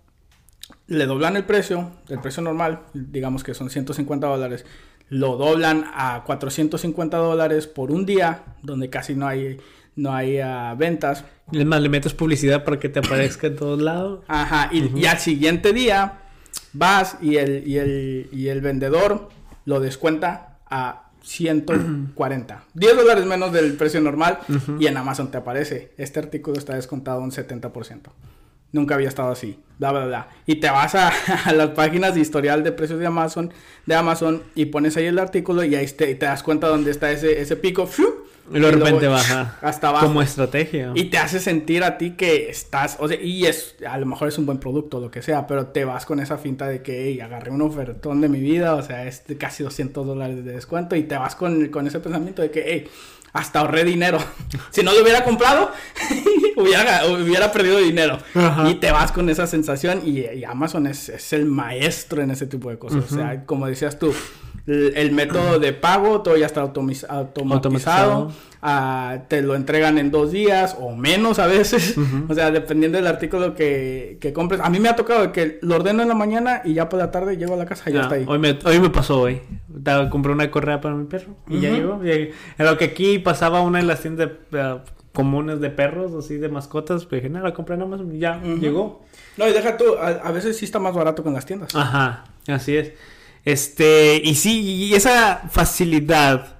[0.86, 4.64] le doblan el precio, el precio normal, digamos que son 150 dólares,
[5.08, 9.58] lo doblan a 450 dólares por un día, donde casi no hay
[9.94, 11.24] no hay uh, ventas.
[11.52, 14.24] Es más, le metes publicidad para que te aparezca en todos lados.
[14.26, 16.20] Ajá, y, al siguiente día
[16.72, 19.28] vas y el, y el, y el vendedor
[19.66, 22.64] lo descuenta a 140.
[22.74, 24.38] 10 dólares menos del precio normal
[24.78, 25.92] y en Amazon te aparece.
[25.98, 28.00] Este artículo está descontado un 70%.
[28.72, 29.58] Nunca había estado así.
[29.78, 30.28] Bla, bla, bla.
[30.46, 31.12] Y te vas a,
[31.52, 33.52] las páginas de historial de precios de Amazon,
[33.86, 37.10] de Amazon y pones ahí el artículo y ahí te, te das cuenta dónde está
[37.10, 37.88] ese, ese pico.
[38.50, 39.56] Y de repente baja.
[39.60, 40.06] Hasta abajo.
[40.06, 40.92] Como estrategia.
[40.94, 44.28] Y te hace sentir a ti que estás, o sea, y es, a lo mejor
[44.28, 47.04] es un buen producto, lo que sea, pero te vas con esa finta de que,
[47.04, 50.52] hey, agarré un ofertón de mi vida, o sea, es de casi 200 dólares de
[50.52, 52.88] descuento, y te vas con, con ese pensamiento de que, hey,
[53.32, 54.18] hasta ahorré dinero.
[54.70, 55.72] si no lo hubiera comprado,
[56.56, 58.18] hubiera, hubiera, perdido dinero.
[58.66, 62.70] Y te vas con esa sensación, y, Amazon es, es, el maestro en ese tipo
[62.70, 63.04] de cosas.
[63.10, 64.14] O sea, como decías tú,
[64.66, 68.30] el, método de pago, todo ya está automatizado.
[68.64, 71.96] Ah, te lo entregan en dos días o menos a veces.
[72.28, 74.60] O sea, dependiendo del artículo que, que, compres.
[74.60, 77.10] A mí me ha tocado que lo ordeno en la mañana y ya por la
[77.10, 78.24] tarde llego a la casa y ya, está ahí.
[78.26, 79.40] Hoy me, hoy me pasó hoy.
[80.10, 82.00] Compré una correa para mi perro y ya llegó.
[82.04, 84.30] En lo que aquí pasaba una de las tiendas
[85.12, 88.40] comunes de perros, así de mascotas, pues dije, nada, la compré nada más y ya
[88.42, 89.04] llegó.
[89.36, 91.74] No, y deja tú, a, a veces sí está más barato en las tiendas.
[91.74, 92.92] Ajá, así es.
[93.44, 96.58] Este, y sí, y esa facilidad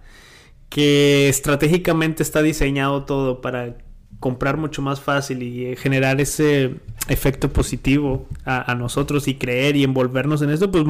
[0.68, 3.77] que estratégicamente está diseñado todo para
[4.18, 6.77] comprar mucho más fácil y generar ese
[7.09, 10.85] efecto positivo a, nosotros y creer y envolvernos en esto, pues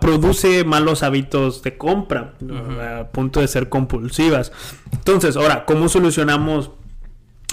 [0.00, 2.34] produce malos hábitos de compra
[2.80, 4.52] a punto de ser compulsivas.
[4.92, 6.70] Entonces, ahora, ¿cómo solucionamos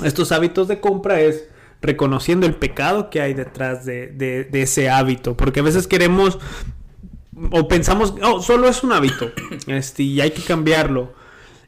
[0.03, 1.19] estos hábitos de compra?
[1.19, 1.49] Es
[1.83, 5.37] reconociendo el pecado que hay detrás de, ese hábito.
[5.37, 6.39] Porque a veces queremos
[7.51, 9.31] o pensamos, oh, solo es un hábito
[9.67, 11.13] este, y hay que cambiarlo.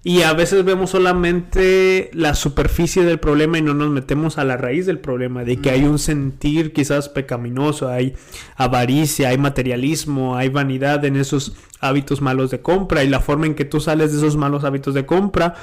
[0.04, 4.56] Y a veces vemos solamente la superficie del problema y no nos metemos a la
[4.56, 8.14] raíz del problema, de que hay un sentir quizás pecaminoso, hay
[8.56, 13.56] avaricia, hay materialismo, hay vanidad en esos hábitos malos de compra y la forma en
[13.56, 15.56] que tú sales de esos malos hábitos de compra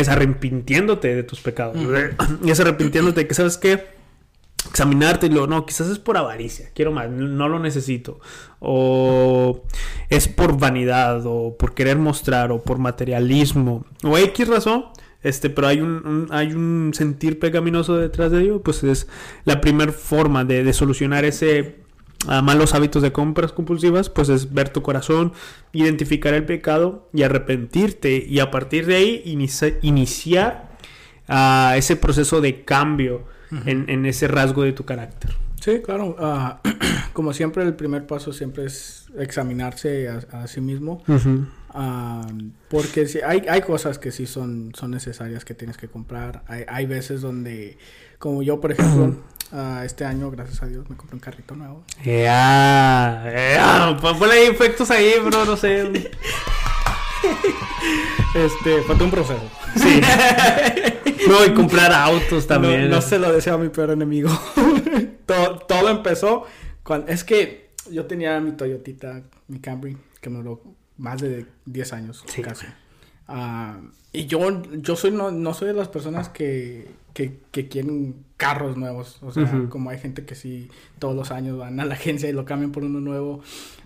[0.00, 1.76] es arrepintiéndote de tus pecados.
[2.42, 3.94] Y es arrepintiéndote de que, ¿sabes qué?
[4.68, 8.18] Examinarte y lo, no, quizás es por avaricia, quiero más, no lo necesito.
[8.60, 9.62] O
[10.08, 14.86] es por vanidad, o por querer mostrar, o por materialismo, o X razón.
[15.22, 19.08] Este, pero hay un, hay un sentir pecaminoso detrás de ello, pues es
[19.44, 21.83] la primera forma de, de solucionar ese
[22.28, 25.32] a malos hábitos de compras compulsivas, pues es ver tu corazón,
[25.72, 29.22] identificar el pecado y arrepentirte y a partir de ahí
[29.82, 30.70] iniciar
[31.28, 33.24] uh, ese proceso de cambio
[33.66, 35.32] en, ese rasgo de tu carácter.
[35.60, 36.16] Sí, claro.
[36.18, 36.60] Ah,
[37.12, 41.02] como siempre, el primer paso siempre es examinarse a, sí mismo.
[41.70, 42.26] Ah,
[42.68, 46.42] porque sí, hay, hay cosas que sí son, son necesarias que tienes que comprar.
[46.46, 47.78] Hay, hay veces donde,
[48.18, 49.22] como yo, por ejemplo,
[49.54, 51.84] Uh, este año, gracias a Dios, me compré un carrito nuevo.
[52.04, 56.10] Ya, yeah, ponle ahí efectos ahí, bro, no sé.
[58.34, 59.48] este, falta un proceso.
[59.76, 60.00] Sí.
[61.28, 62.90] no, y comprar autos también.
[62.90, 64.28] No, se lo deseo a mi peor enemigo.
[65.26, 66.46] todo, todo, empezó
[66.82, 67.12] cuando...
[67.12, 70.62] Es que yo tenía mi Toyotita, mi Camry, que me duró
[70.96, 72.66] más de 10 años casi.
[73.28, 78.24] Uh, y yo, yo soy no, no soy de las personas que, que, que quieren
[78.44, 79.16] carros nuevos.
[79.22, 82.32] O sea, como hay gente que sí todos los años van a la agencia y
[82.34, 83.40] lo cambian por uno nuevo.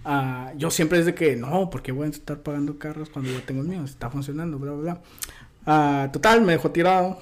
[0.05, 3.41] Uh, yo siempre es de que no, porque voy a estar pagando carros cuando yo
[3.43, 5.01] tengo el mío, está funcionando, bla, bla,
[5.63, 6.07] bla.
[6.07, 7.21] Uh, total, me dejó tirado.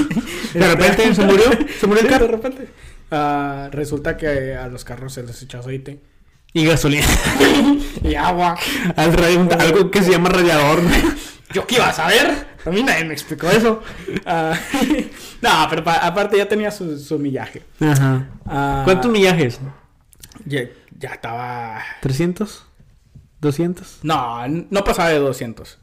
[0.54, 1.44] de repente se murió,
[1.78, 2.26] se murió el carro.
[2.26, 2.68] De repente.
[3.10, 6.00] Uh, resulta que a los carros se les echa aceite.
[6.54, 7.06] Y gasolina.
[8.02, 8.56] y agua.
[8.96, 10.80] algo que se llama radiador.
[11.52, 12.49] ¿Yo qué iba a saber?
[12.64, 13.82] A mí nadie me explicó eso.
[14.26, 14.54] Uh,
[15.42, 17.62] no, pero aparte ya tenía su, su millaje.
[17.80, 18.28] Ajá.
[18.44, 19.60] Uh, ¿Cuántos millajes?
[20.44, 20.62] Ya,
[20.98, 21.80] ya estaba...
[22.02, 22.62] ¿300?
[23.40, 24.00] 200.
[24.02, 25.78] No, no pasaba de 200.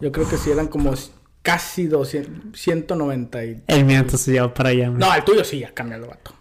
[0.00, 0.94] Yo creo que sí eran como
[1.42, 3.62] casi 200, 190 y...
[3.66, 4.90] El mío entonces ya para allá.
[4.90, 6.34] No, el tuyo sí, ya cambia el vato.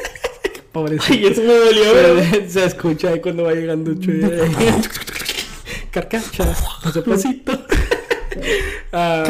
[0.72, 1.12] Pobrecito.
[1.12, 4.22] Ay, eso me dolió, Se, se escucha ahí cuando va llegando Chuy.
[5.90, 6.62] Carcachas,
[7.04, 7.66] pasito.
[8.92, 9.24] Ah,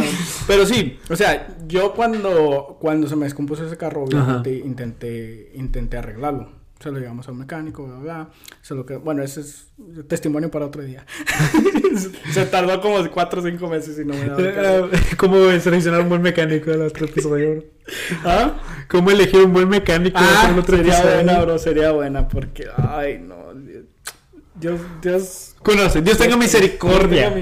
[0.47, 5.99] pero sí, o sea, yo cuando, cuando se me descompuso ese carro, obviamente intenté, intenté
[5.99, 6.59] arreglarlo.
[6.81, 8.31] Se lo llevamos al mecánico, bla, bla.
[8.63, 9.67] Solo que, bueno, ese es
[10.07, 11.05] testimonio para otro día.
[12.31, 14.89] se tardó como 4 o 5 meses y no me daba.
[15.17, 17.65] ¿Cómo seleccionar un buen mecánico del otro episodio?
[18.25, 18.55] ¿Ah?
[18.89, 23.48] ¿Cómo elegir un buen mecánico ah, otro sería buena, bro, sería buena porque, ay, no.
[24.61, 26.03] Dios, Dios conoce.
[26.03, 27.33] Dios tenga misericordia.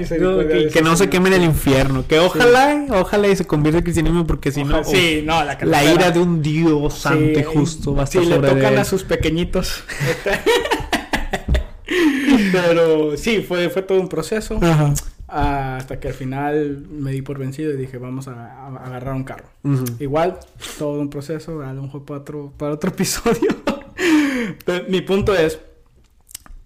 [0.71, 2.05] que, no se queme en el infierno.
[2.07, 6.11] Que ojalá, ojalá y se convierta en cristianismo porque si no, sí, no la, ira
[6.11, 9.83] de un Dios santo y justo va a estar sí, le tocan a sus pequeñitos.
[12.51, 14.59] Pero sí, fue, fue todo un proceso.
[15.27, 19.47] hasta que al final me di por vencido y dije, vamos a, agarrar un carro.
[19.99, 20.37] Igual,
[20.77, 23.55] todo un proceso, a lo mejor para otro, para otro episodio.
[24.87, 25.59] mi punto es,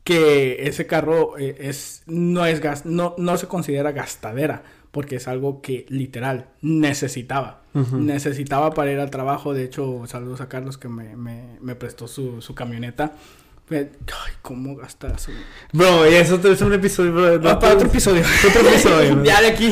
[0.03, 5.27] que ese carro eh, es, no, es gas, no, no se considera gastadera, porque es
[5.27, 7.61] algo que literal necesitaba.
[7.73, 9.53] Necesitaba para ir al trabajo.
[9.53, 13.13] De hecho, saludos a Carlos que me, me, me prestó su, su camioneta.
[13.69, 15.29] Ay, ¿cómo gastas?
[15.71, 17.39] Bro, eso es un episodio, bro.
[17.39, 18.21] No, para otro episodio.
[18.45, 19.23] otro episodio.
[19.23, 19.69] ya de aquí,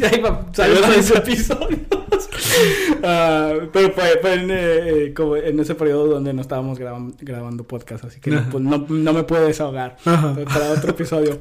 [0.52, 1.78] saludos a episodio.
[2.26, 8.04] Uh, pero fue, fue en, eh, como en, ese periodo donde no estábamos grabando podcast,
[8.04, 11.38] así que no, pues, no, no, me puedo desahogar para otro episodio.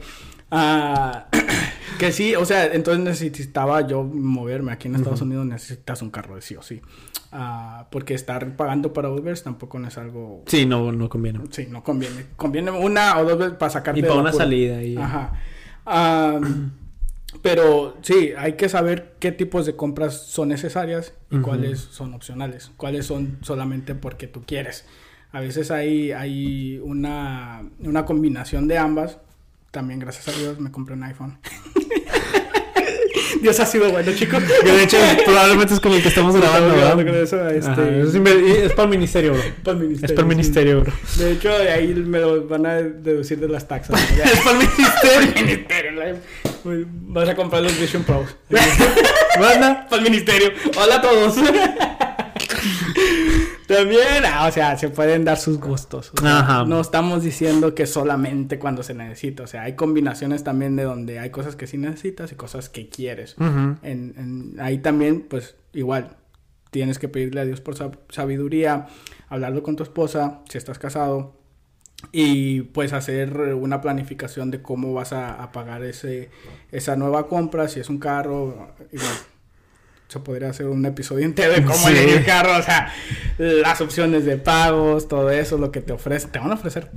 [0.49, 1.11] Uh,
[1.99, 4.71] que sí, o sea, entonces necesitaba yo moverme.
[4.71, 6.81] Aquí en Estados Unidos necesitas un carro de sí o sí.
[7.33, 10.43] Uh, porque estar pagando para Uber tampoco no es algo...
[10.47, 11.41] Sí, no, no conviene.
[11.49, 12.27] Sí, no conviene.
[12.37, 13.99] Conviene una o dos veces para sacarte...
[13.99, 14.81] Y para una salida.
[14.81, 14.95] Y...
[14.95, 15.33] Ajá.
[17.41, 22.71] Pero sí, hay que saber qué tipos de compras son necesarias y cuáles son opcionales,
[22.78, 24.86] cuáles son solamente porque tú quieres.
[25.32, 29.19] A veces hay, hay una, una combinación de ambas.
[29.71, 31.39] También, gracias a Dios, me compré un iPhone.
[33.41, 34.43] Dios ha sido bueno, chicos.
[34.63, 37.21] Que de hecho, probablemente es como el que estamos grabando, ¿verdad?
[37.21, 38.02] Eso, este...
[38.65, 39.41] es, para el ministerio, bro.
[39.63, 40.06] Para el ministerio.
[40.06, 40.93] Es para el ministerio, bro.
[41.17, 44.00] De hecho, ahí me lo van a deducir de las taxas.
[44.12, 46.17] es para el ministerio.
[46.63, 48.36] Vas a comprar los Vision Pros.
[49.39, 50.52] Para el ministerio.
[50.76, 51.36] Hola a todos.
[53.67, 56.12] También, ah, o sea, se pueden dar sus gustos.
[56.21, 59.43] no estamos diciendo que solamente cuando se necesita.
[59.43, 62.89] O sea, hay combinaciones también de donde hay cosas que sí necesitas y cosas que
[62.89, 63.36] quieres.
[63.39, 66.15] en, ahí también, pues, igual,
[66.71, 67.75] tienes que pedirle a Dios por
[68.10, 68.88] sabiduría,
[69.30, 71.36] hablarlo con tu esposa, si estás casado,
[72.12, 76.30] y pues hacer una planificación de cómo vas a, pagar ese,
[76.71, 79.15] esa nueva compra, si es un carro, igual.
[80.07, 82.93] Se podría hacer un episodio entero de cómo elegir carro, o sea,
[83.37, 86.89] las opciones de pagos, todo eso, lo que te ofrece, te van a ofrecer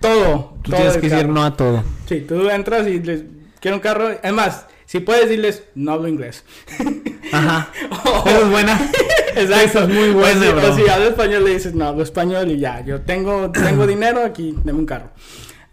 [0.00, 0.56] todo.
[0.62, 1.82] Tú tienes que decir no a todo.
[2.08, 3.24] Sí, tú entras y les
[3.60, 6.44] quiero un carro, es más, si puedes decirles, no hablo inglés.
[7.32, 7.70] Ajá.
[8.24, 8.80] Eso es buena.
[9.34, 9.64] Exacto.
[9.64, 12.84] Eso es muy buena, pues, si hablo español, le dices, no hablo español y ya.
[12.84, 15.10] Yo tengo, tengo dinero aquí, dame un carro.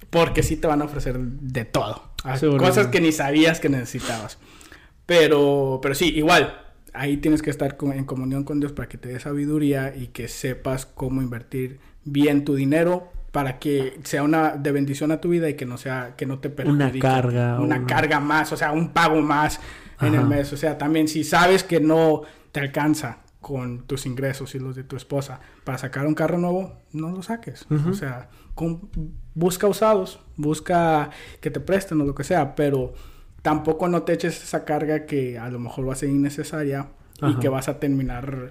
[0.09, 2.11] Porque sí te van a ofrecer de todo.
[2.57, 4.37] Cosas que ni sabías que necesitabas.
[5.05, 6.62] Pero, pero sí, igual.
[6.93, 10.27] Ahí tienes que estar en comunión con Dios para que te dé sabiduría y que
[10.27, 15.49] sepas cómo invertir bien tu dinero para que sea una de bendición a tu vida
[15.49, 16.99] y que no sea que no te perjudique.
[16.99, 17.60] Una carga.
[17.60, 19.60] Una carga más, o sea, un pago más
[20.01, 20.53] en el mes.
[20.53, 24.84] O sea, también si sabes que no te alcanza con tus ingresos y los de
[24.84, 27.65] tu esposa para sacar un carro nuevo, no lo saques.
[27.89, 28.29] O sea,
[29.34, 31.10] busca usados, busca
[31.41, 32.93] que te presten o lo que sea, pero
[33.43, 36.88] tampoco no te eches esa carga que a lo mejor va a ser innecesaria
[37.21, 38.49] y que vas a terminar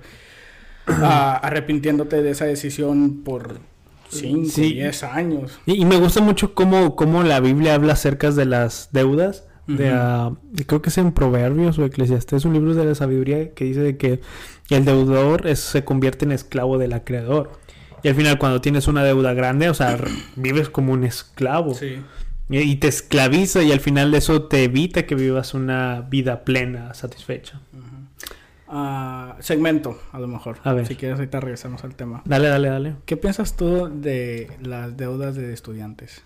[0.86, 3.58] ah, arrepintiéndote de esa decisión por
[4.10, 5.58] 5, 10 años.
[5.66, 9.48] Y, me gusta mucho cómo, cómo la Biblia habla acerca de las deudas.
[9.66, 10.32] De, ah,
[10.66, 13.96] creo que es en Proverbios o Eclesiastes, un libro de la sabiduría que dice de
[13.96, 14.20] que
[14.70, 17.52] el deudor se convierte en esclavo del acreedor.
[18.02, 19.96] Y al final cuando tienes una deuda grande, o sea,
[20.36, 21.74] vives como un esclavo.
[22.48, 27.60] Y, te esclaviza y al final eso te evita que vivas una vida plena, satisfecha.
[28.68, 30.58] Ah, segmento, a lo mejor.
[30.64, 30.86] A ver.
[30.86, 32.22] Si quieres, ahorita regresamos al tema.
[32.24, 32.96] Dale, dale, dale.
[33.04, 36.22] ¿Qué piensas tú de las deudas de estudiantes?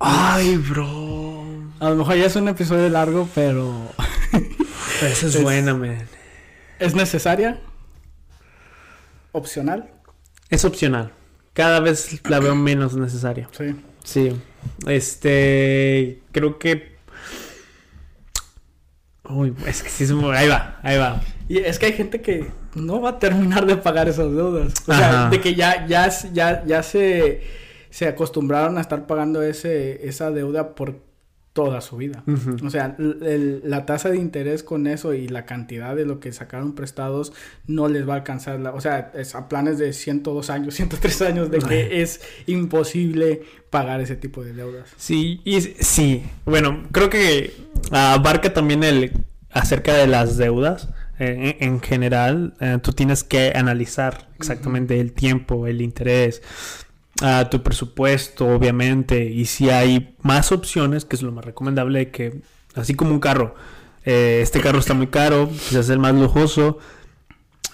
[0.00, 1.44] Ay, bro.
[1.78, 3.88] A lo mejor ya es un episodio largo, pero.
[5.02, 6.06] Esa es, buena, man.
[6.80, 7.60] ¿Es necesaria?
[9.30, 9.90] ¿Opcional?
[10.50, 11.12] Es opcional.
[11.52, 13.48] Cada vez la veo menos necesaria.
[13.52, 13.76] Sí.
[14.04, 14.32] Sí.
[14.86, 16.20] Este.
[16.32, 16.92] Creo que.
[19.28, 20.36] Uy, es que sí es muy...
[20.36, 21.22] Ahí va, ahí va.
[21.48, 24.74] Y es que hay gente que no va a terminar de pagar esas deudas.
[24.86, 25.30] O sea, Ajá.
[25.30, 27.42] de que ya, ya, ya, ya se,
[27.90, 30.96] se acostumbraron a estar pagando ese, esa deuda por
[31.52, 32.24] toda su vida.
[32.64, 36.32] O sea, el- la tasa de interés con eso y la cantidad de lo que
[36.32, 37.32] sacaron prestados
[37.66, 38.58] no les va a alcanzar.
[38.58, 43.42] La, o sea, es a planes de 102 años, 103 años de que es imposible
[43.70, 44.88] pagar ese tipo de deudas.
[44.96, 46.22] Sí, y sí.
[46.46, 47.52] Bueno, creo que
[47.90, 49.12] abarca también el
[49.50, 50.88] acerca de las deudas.
[51.18, 56.42] Eh, en, en general, eh, tú tienes que analizar exactamente el tiempo, el interés,
[57.20, 62.42] ah, tu presupuesto, obviamente, y si hay más opciones, que es lo más recomendable, que
[62.74, 63.54] así como un carro,
[64.04, 66.78] eh, este carro está muy caro, quizás el más lujoso,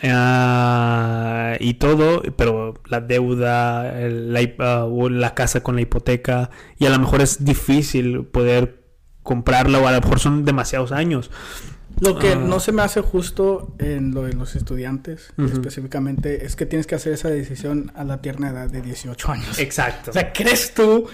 [0.03, 6.91] ah, y todo, pero la deuda, la, ah, la casa con la hipoteca, y a
[6.91, 8.85] lo mejor es difícil poder
[9.23, 11.31] comprarla, o a lo mejor son demasiados años.
[12.01, 12.35] Lo que Ah.
[12.37, 16.95] no se me hace justo en lo de los estudiantes, específicamente, es que tienes que
[16.95, 19.59] hacer esa decisión a la tierna edad de 18 años.
[19.59, 20.11] Exacto.
[20.11, 21.07] O sea, ¿crees tú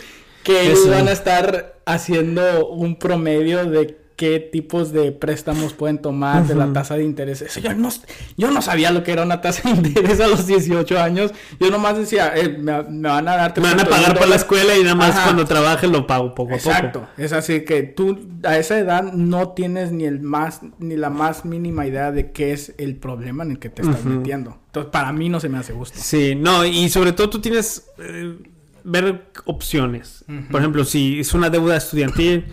[0.43, 6.47] que ellos van a estar haciendo un promedio de qué tipos de préstamos pueden tomar
[6.47, 7.43] de la tasa de interés?
[7.43, 7.89] Eso yo no,
[8.37, 11.33] yo no sabía lo que era una tasa de interés a los 18 años.
[11.61, 13.55] Yo nomás decía, eh, me, me van a dar...
[13.57, 15.25] Me van a 300 pagar por la escuela y nada más Ajá.
[15.25, 17.13] cuando trabaje lo pago poco a Exacto, poco.
[17.19, 21.45] es así que tú a esa edad no tienes ni el más ni la más
[21.45, 24.59] mínima idea de qué es el problema en el que te estás metiendo.
[24.67, 25.99] Entonces, para mí no se me hace gusto.
[26.01, 28.37] Sí, no, y sobre todo tú tienes eh,
[28.83, 30.25] ver opciones.
[30.51, 32.47] Por ejemplo, si es una deuda estudiantil,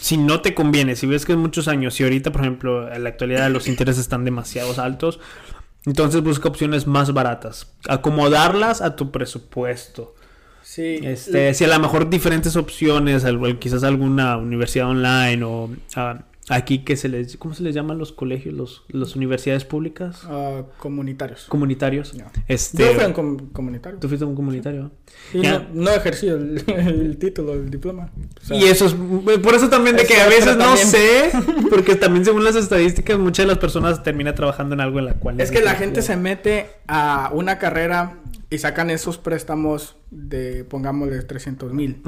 [0.00, 3.04] si no te conviene, si ves que es muchos años y ahorita, por ejemplo, en
[3.04, 5.20] la actualidad los intereses están demasiado altos,
[5.86, 10.14] entonces busca opciones más baratas, acomodarlas a tu presupuesto.
[10.62, 13.24] Sí, Este, si a lo mejor diferentes opciones,
[13.58, 16.18] quizás alguna universidad online o ah,
[16.50, 20.22] aquí que se les, ¿cómo se les llaman los colegios, los, las universidades públicas?
[20.24, 21.46] ah, comunitarios.
[21.48, 22.12] Comunitarios.
[22.12, 22.30] Ya.
[22.46, 23.98] Este, Yo fui un com- comunitario.
[23.98, 24.90] Tú fuiste un comunitario.
[25.32, 28.10] Y no, no ejercí el, el título, el diploma.
[28.42, 28.94] O sea, y eso es
[29.38, 30.86] por eso también de Eso que a veces no también.
[30.88, 31.30] sé,
[31.70, 35.14] porque también según las estadísticas muchas de las personas terminan trabajando en algo en la
[35.14, 38.18] cual Es que la gente se mete a una carrera
[38.50, 42.02] y sacan esos préstamos de, pongámosle, 300 mil.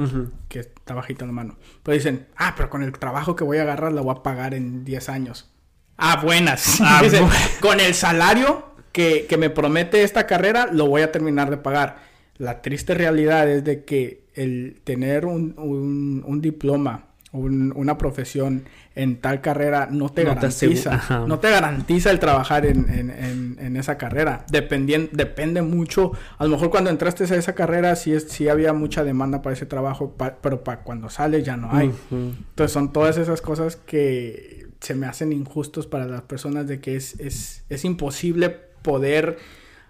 [0.47, 1.57] Que está bajita la mano.
[1.83, 4.53] Pero dicen, ah, pero con el trabajo que voy a agarrar la voy a pagar
[4.53, 5.51] en 10 años.
[5.97, 6.79] Ah, buenas.
[6.81, 11.11] Ah, Dicen, bu- con el salario que, que me promete esta carrera, lo voy a
[11.11, 11.99] terminar de pagar.
[12.37, 18.63] La triste realidad es de que el tener un, un- un diploma, un- una profesión
[18.93, 21.25] en tal carrera no te No garantiza.
[21.27, 24.45] No te garantiza el trabajar en, en- en- en esa carrera.
[24.51, 26.11] Dependien- depende mucho.
[26.37, 29.53] A lo mejor cuando entraste a esa carrera sí, es, sí había mucha demanda para
[29.53, 31.93] ese trabajo, pa- pero para cuando sales ya no hay.
[32.11, 36.95] Entonces son todas esas cosas que se me hacen injustos para las personas de que
[36.97, 38.49] es, es, es imposible
[38.81, 39.37] poder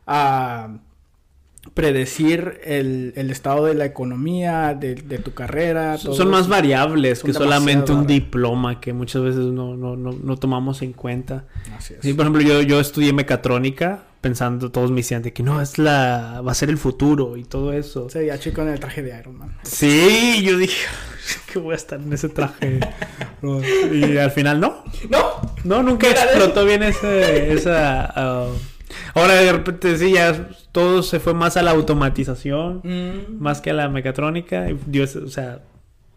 [0.05, 0.77] ah,
[1.74, 5.97] predecir el, el estado de la economía, de, de tu carrera.
[6.01, 10.12] todo Son más variables Son que solamente un diploma que muchas veces no, no, no,
[10.12, 11.45] no tomamos en cuenta.
[11.78, 11.99] Así es.
[12.01, 15.80] Sí, por ejemplo, yo, yo estudié mecatrónica pensando, todos me decían de que no, es
[15.80, 18.09] la, va a ser el futuro y todo eso.
[18.09, 19.55] Se veía chico en el traje de Iron Man.
[19.64, 20.88] Sí, yo dije
[21.51, 22.80] que voy a estar en ese traje.
[23.91, 24.84] y al final no.
[25.09, 25.41] ¡No!
[25.64, 28.12] No, nunca explotó bien ese, esa...
[28.16, 28.47] ah,
[29.13, 33.39] ahora de repente sí, ya todo se fue más a la automatización, Mm.
[33.41, 34.67] más que a la mecatrónica.
[34.85, 35.59] Dio, o sea,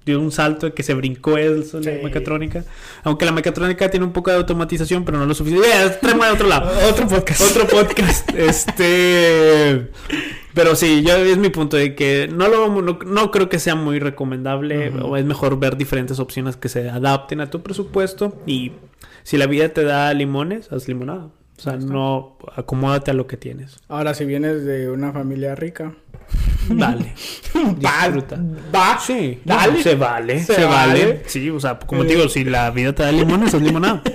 [0.07, 2.05] dio un salto de que se brincó eso en la Sí.
[2.05, 2.63] mecatrónica.
[3.05, 5.67] Aunque la mecatrónica tiene un poco de automatización, pero no lo suficiente.
[5.69, 6.71] Ya, tráeme de otro lado.
[6.91, 7.41] Otro podcast.
[7.41, 8.29] Otro podcast.
[8.37, 9.91] este.
[10.53, 13.75] Pero sí, yo es mi punto de que no lo no, no creo que sea
[13.75, 14.91] muy recomendable.
[15.03, 18.41] O es mejor ver diferentes opciones que se adapten a tu presupuesto.
[18.47, 18.73] Y
[19.25, 21.29] si la vida te da limones, haz limonada.
[21.57, 23.77] O sea, no acomódate a lo que tienes.
[23.89, 25.95] Ahora, si vienes de una familia rica,
[26.69, 27.13] Dale.
[27.85, 28.41] va, Disfruta.
[28.75, 29.83] va, Sí, dale.
[29.83, 31.05] se vale, se, Se vale.
[31.07, 31.23] vale.
[31.27, 34.03] Sí, o sea, como te digo, si la vida te da limones, haz limonada.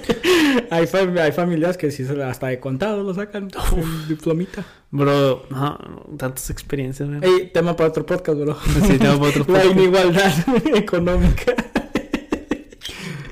[0.71, 3.47] Hay, fam- hay familias que sí hasta de contado lo sacan.
[3.71, 4.63] un diplomita.
[4.91, 5.77] Bro, ajá,
[6.17, 7.07] tantas experiencias.
[7.21, 8.57] Ey, tema para otro podcast, bro.
[8.85, 9.65] Sí, tema para otro La podcast.
[9.65, 10.31] inigualdad
[10.75, 11.55] económica.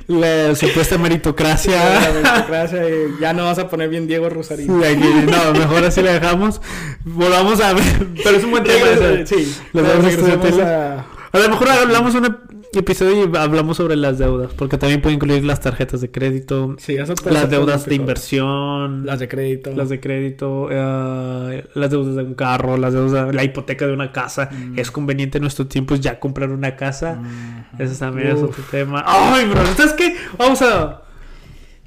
[0.07, 1.75] La supuesta meritocracia.
[2.01, 4.67] La meritocracia, eh, ya no vas a poner bien Diego Rosarín.
[4.67, 4.97] Sí,
[5.29, 6.61] no, mejor así la dejamos.
[7.03, 8.07] Volvamos a ver.
[8.23, 9.25] Pero es un buen tema ese.
[9.27, 9.57] Sí.
[9.73, 10.61] Lo vamos a estudiar.
[10.67, 12.39] a- A lo mejor hablamos una,
[12.79, 17.13] episodio hablamos sobre las deudas, porque también puede incluir las tarjetas de crédito, Sí, eso
[17.15, 19.71] te- las deudas de inversión, Las de crédito.
[19.75, 24.11] las de crédito, eh, las deudas de un carro, las deudas, la hipoteca de una
[24.11, 24.49] casa.
[24.51, 24.79] Mm.
[24.79, 27.15] Es conveniente en nuestros tiempos ya comprar una casa.
[27.15, 27.81] Mm.
[27.81, 29.03] Eso también es otro tema.
[29.05, 30.15] Ay, bro, ¿sabes qué?
[30.37, 31.01] Vamos a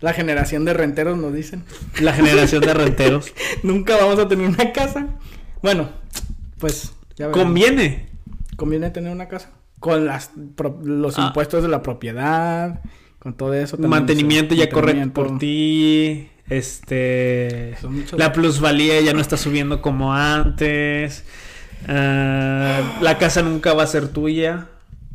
[0.00, 1.62] La generación de renteros nos dicen.
[2.00, 3.32] la generación de renteros.
[3.62, 5.08] Nunca vamos a tener una casa.
[5.62, 5.90] Bueno,
[6.58, 7.44] pues ya veremos.
[7.46, 8.08] Conviene.
[8.56, 9.50] Conviene tener una casa.
[9.80, 11.26] Con las pro- los Ah.
[11.28, 12.80] impuestos de la propiedad,
[13.18, 13.72] con todo eso.
[13.76, 16.28] también, Mantenimiento ya corre por ti.
[16.48, 17.76] Este.
[17.88, 21.24] Muchos- La plusvalía ya no está subiendo como antes.
[21.88, 24.66] Ah, la casa nunca va a ser tuya.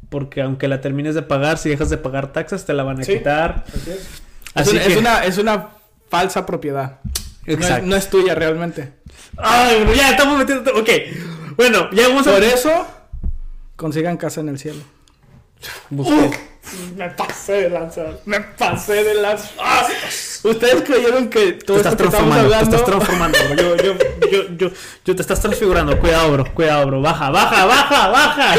[0.09, 3.03] Porque aunque la termines de pagar, si dejas de pagar taxas, te la van a
[3.03, 3.18] Sí.
[3.18, 3.66] quitar.
[3.68, 4.07] Así es.
[4.53, 5.70] Así es, que- es una, es una
[6.09, 6.99] falsa propiedad.
[7.03, 7.11] No
[7.53, 7.86] es, Exacto.
[7.88, 8.93] no es tuya realmente.
[9.38, 10.72] Ay, ya estamos metiendo.
[10.76, 10.89] Ok.
[11.57, 12.32] Bueno, ya vamos a.
[12.34, 12.88] Por eso,
[13.76, 14.82] consigan casa en el cielo.
[16.95, 18.03] Me pasé de lanza.
[18.26, 19.49] Me pasé de lanza.
[19.59, 19.88] Ah,
[20.43, 22.76] Ustedes creyeron que Te todo estás esto que estamos te hablando.
[22.76, 23.76] estás transformando, bro.
[23.78, 23.97] Yo, yo,
[24.30, 24.69] yo, yo,
[25.05, 25.97] yo te estás transfigurando.
[25.99, 26.53] Cuidado, bro.
[26.53, 27.01] Cuidado, bro.
[27.01, 28.55] Baja, baja, baja, baja.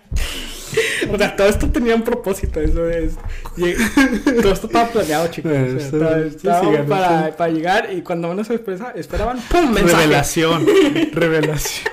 [1.12, 3.14] O sea, todo esto tenía un propósito, eso es.
[4.42, 5.52] Todo esto estaba planeado, chicos.
[5.52, 7.32] O sea, Eso, estaba- sí, para, sí.
[7.36, 9.70] para llegar y cuando menos se expresa, esperaban, ¡pum!
[9.72, 10.02] Mensaje.
[10.04, 10.66] Revelación.
[11.12, 11.92] Revelación.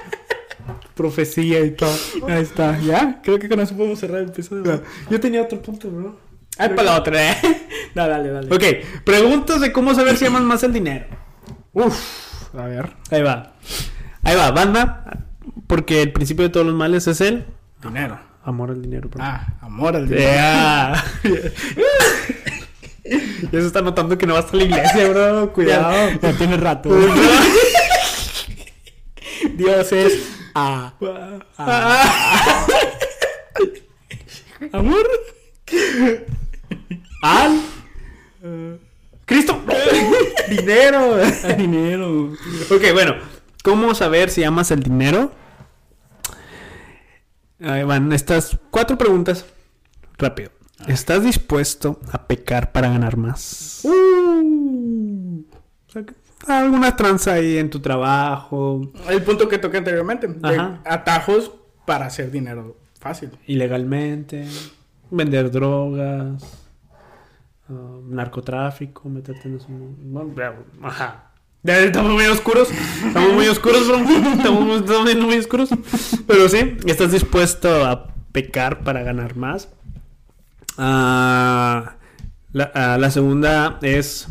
[0.96, 1.94] Profecía y todo.
[2.28, 3.22] Ahí está, ya.
[3.22, 4.82] Creo que con eso podemos cerrar el episodio.
[5.10, 6.20] Yo tenía otro punto, bro.
[6.58, 7.38] Ay, para la otra, ¿eh?
[7.96, 8.54] No, dale, dale.
[8.56, 11.06] Ok, preguntas de cómo saber si amas más el dinero.
[11.74, 12.92] Uf, a ver.
[13.12, 13.54] Ahí va.
[14.24, 15.26] Ahí va, banda.
[15.68, 17.46] Porque el principio de todos los males es el
[17.84, 18.20] Dinero.
[18.48, 19.10] Amor al dinero.
[19.10, 19.22] bro.
[19.24, 20.26] Ah, amor al dinero.
[20.26, 21.04] Yeah.
[23.52, 25.52] ya se está notando que no vas a la iglesia, bro.
[25.54, 25.92] Cuidado.
[25.92, 26.90] Ya, ya tiene rato.
[29.56, 30.30] Dios es
[34.72, 35.08] amor.
[37.22, 37.62] Al
[39.26, 39.62] Cristo.
[40.50, 41.18] dinero.
[41.58, 42.34] dinero.
[42.72, 43.16] Ok, bueno.
[43.64, 45.32] ¿Cómo saber si amas el dinero?
[47.60, 49.46] Ahí van estas cuatro preguntas.
[50.18, 50.52] Rápido.
[50.88, 53.82] ¿Estás dispuesto a pecar para ganar más?
[53.84, 55.42] Uh.
[55.88, 56.14] O sea, que-
[56.48, 60.28] alguna tranza ahí en tu trabajo, El punto que toqué anteriormente.
[60.28, 61.52] de atajos
[61.86, 63.32] para hacer dinero fácil.
[63.48, 64.46] ilegalmente,
[65.10, 66.44] vender drogas,
[67.70, 69.68] ah, narcotráfico, meterte en eso.
[69.70, 70.34] bueno,
[70.84, 71.27] Ajá.
[71.68, 72.70] Estamos muy oscuros.
[73.06, 73.98] Estamos muy oscuros, bro.
[74.00, 75.70] Estamos, muy- estamos muy- muy oscuros.
[76.26, 79.70] Pero sí, estás dispuesto a pecar para ganar más.
[80.78, 81.96] Ah,
[82.54, 84.28] la, ah, la segunda es: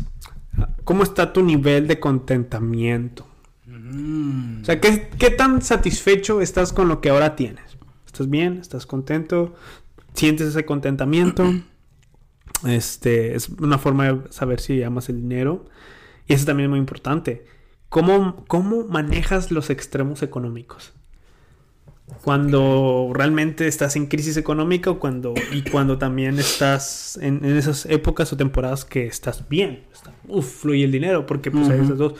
[0.83, 3.27] ¿cómo está tu nivel de contentamiento?
[3.65, 4.61] Mm.
[4.61, 7.77] O sea, ¿qué, qué tan satisfecho estás con lo que ahora tienes?
[8.05, 8.57] ¿Estás bien?
[8.59, 9.55] ¿Estás contento?
[10.13, 11.43] ¿Sientes ese contentamiento?
[12.65, 15.65] Este, es una forma de saber si amas el dinero.
[16.27, 17.45] Y eso también es muy importante.
[17.89, 20.93] ¿Cómo, cómo manejas los extremos económicos?
[22.23, 27.85] Cuando realmente estás en crisis económica o cuando, y cuando también estás en, en esas
[27.85, 29.85] épocas o temporadas que estás bien.
[29.93, 32.13] Está, uf, fluye el dinero, porque pues hay esas dos.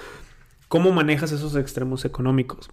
[0.67, 2.69] ¿Cómo manejas esos extremos económicos?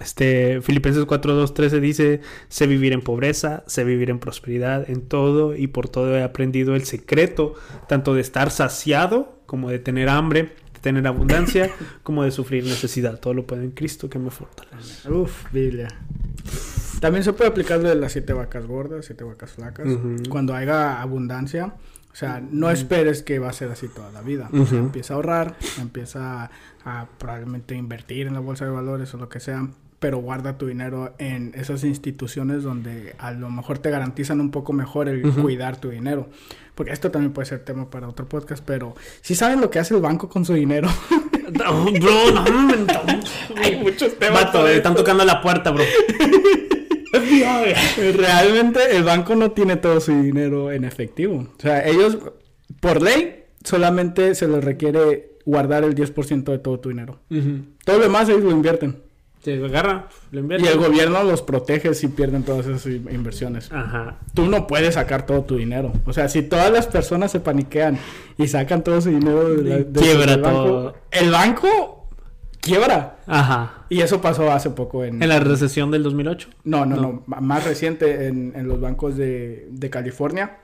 [0.00, 5.68] Este, Filipenses 4.2.13 dice, sé vivir en pobreza, sé vivir en prosperidad, en todo y
[5.68, 7.54] por todo he aprendido el secreto,
[7.88, 11.70] tanto de estar saciado como de tener hambre, tener abundancia,
[12.02, 13.18] como de sufrir necesidad.
[13.20, 15.10] Todo lo puedo en Cristo que me fortalece.
[15.10, 15.88] Uf, Biblia.
[17.00, 19.86] También se puede aplicar lo de las siete vacas gordas, siete vacas flacas.
[19.86, 20.16] Ujú.
[20.30, 21.74] Cuando haya abundancia,
[22.12, 24.48] o sea, no esperes que va a ser así toda la vida.
[24.52, 24.86] O sea, Ujú.
[24.86, 26.50] empieza a ahorrar, empieza a,
[26.84, 29.68] a probablemente invertir en la bolsa de valores o lo que sea,
[29.98, 34.72] pero guarda tu dinero en esas instituciones donde a lo mejor te garantizan un poco
[34.72, 36.28] mejor el cuidar tu dinero.
[36.76, 39.94] Porque esto también puede ser tema para otro podcast, pero si saben lo que hace
[39.94, 40.88] el banco con su dinero.
[41.48, 42.86] bro, no, no,
[43.56, 44.44] Hay muchos temas.
[44.44, 45.82] Vato, eh, están tocando la puerta, bro.
[48.16, 51.48] Realmente el banco no tiene todo su dinero en efectivo.
[51.56, 52.18] O sea, ellos,
[52.80, 57.20] por ley, solamente se les requiere guardar el 10% de todo tu dinero.
[57.86, 59.05] Todo lo demás ellos lo invierten.
[59.54, 63.70] Agarra, Y el gobierno los protege si pierden todas esas in- inversiones.
[63.72, 64.16] Ajá.
[64.34, 65.92] Tú no puedes sacar todo tu dinero.
[66.04, 67.98] O sea, si todas las personas se paniquean
[68.38, 70.94] y sacan todo su dinero de la- de- Quiebra del banco, todo.
[71.12, 72.08] el banco
[72.60, 73.18] quiebra.
[73.26, 73.84] Ajá.
[73.88, 75.22] Y eso pasó hace poco en...
[75.22, 76.48] En la recesión del 2008.
[76.64, 77.22] No, no, No.
[77.26, 80.58] Más reciente en, en los bancos de, de California.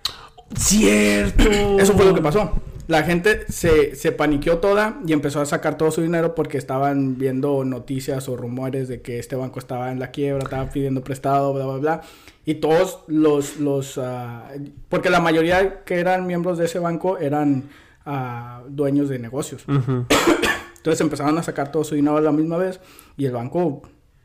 [0.57, 1.78] Cierto.
[1.78, 2.53] Eso fue lo que pasó.
[2.93, 7.16] La gente se, se paniqueó toda y empezó a sacar todo su dinero porque estaban
[7.16, 11.55] viendo noticias o rumores de que este banco estaba en la quiebra, estaba pidiendo prestado,
[11.55, 12.01] bla, bla, bla.
[12.45, 14.51] Y todos los, los, ah,
[14.90, 17.70] porque la mayoría que eran miembros de ese banco eran
[18.05, 19.64] ah, dueños de negocios.
[19.66, 22.78] Entonces empezaron a sacar todo su dinero a la misma vez
[23.16, 23.80] y el banco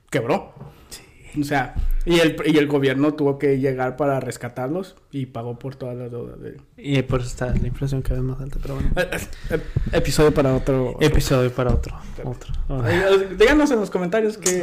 [0.10, 0.52] quebró.
[1.40, 1.76] O sea,
[2.06, 6.12] y el, y el gobierno tuvo que llegar para rescatarlos y pagó por todas las
[6.12, 6.40] deudas.
[6.42, 6.58] De...
[6.78, 8.90] Y por eso está la inflación cada vez más alta, pero bueno.
[8.96, 9.10] Eh,
[9.52, 9.62] eh,
[9.94, 10.92] Episodio para otro.
[10.96, 11.06] otro.
[11.08, 11.96] Episodio para otro.
[12.24, 12.54] otro.
[12.88, 14.62] Eh, Díganos en los comentarios qué,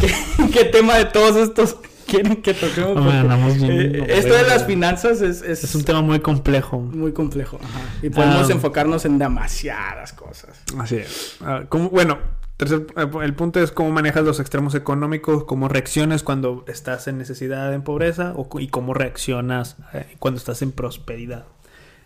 [0.00, 0.12] qué,
[0.52, 1.76] qué tema de todos estos
[2.06, 2.92] quieren que toquemos.
[2.94, 6.78] Porque, eh, esto de las finanzas es, es, es un tema muy complejo.
[6.80, 7.58] muy complejo.
[7.62, 7.80] ajá.
[8.02, 8.52] Y podemos Ah.
[8.52, 10.60] enfocarnos en demasiadas cosas.
[10.78, 11.36] Así es.
[11.40, 12.18] Ah, ¿cómo- bueno,
[12.56, 17.18] tercer, eh, el punto es cómo manejas los extremos económicos, cómo reaccionas cuando estás en
[17.18, 21.44] necesidad, en pobreza, o, y cómo reaccionas eh, cuando estás en prosperidad.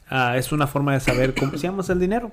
[0.09, 2.33] Ah, es una forma de saber cómo se llama el dinero.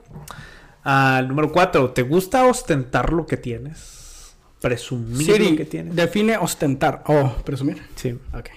[0.83, 4.35] Ah, número cuatro, ¿te gusta ostentar lo que tienes?
[4.61, 5.95] Presumir Siri, lo que tienes.
[5.95, 7.03] define ostentar.
[7.05, 7.81] Oh, presumir.
[7.95, 8.49] Sí, Ok.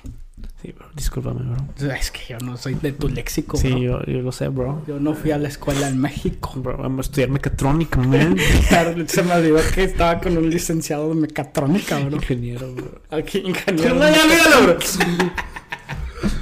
[0.61, 0.87] Sí, bro.
[0.95, 1.93] Discúlpame, bro.
[1.95, 3.57] Es que yo no soy de tu léxico.
[3.57, 4.05] Sí, bro.
[4.05, 4.83] yo, yo lo sé, bro.
[4.87, 6.53] Yo no fui a la escuela en México.
[6.57, 8.37] Bro, vamos a estudiar mecatrónica, man.
[8.69, 12.17] Claro, se me olvidó que estaba con un licenciado de mecatrónica, bro.
[12.17, 13.03] Ingeniero, bro.
[13.11, 13.95] Aquí, ingeniero.
[13.95, 14.79] No, ya, míralo, bro.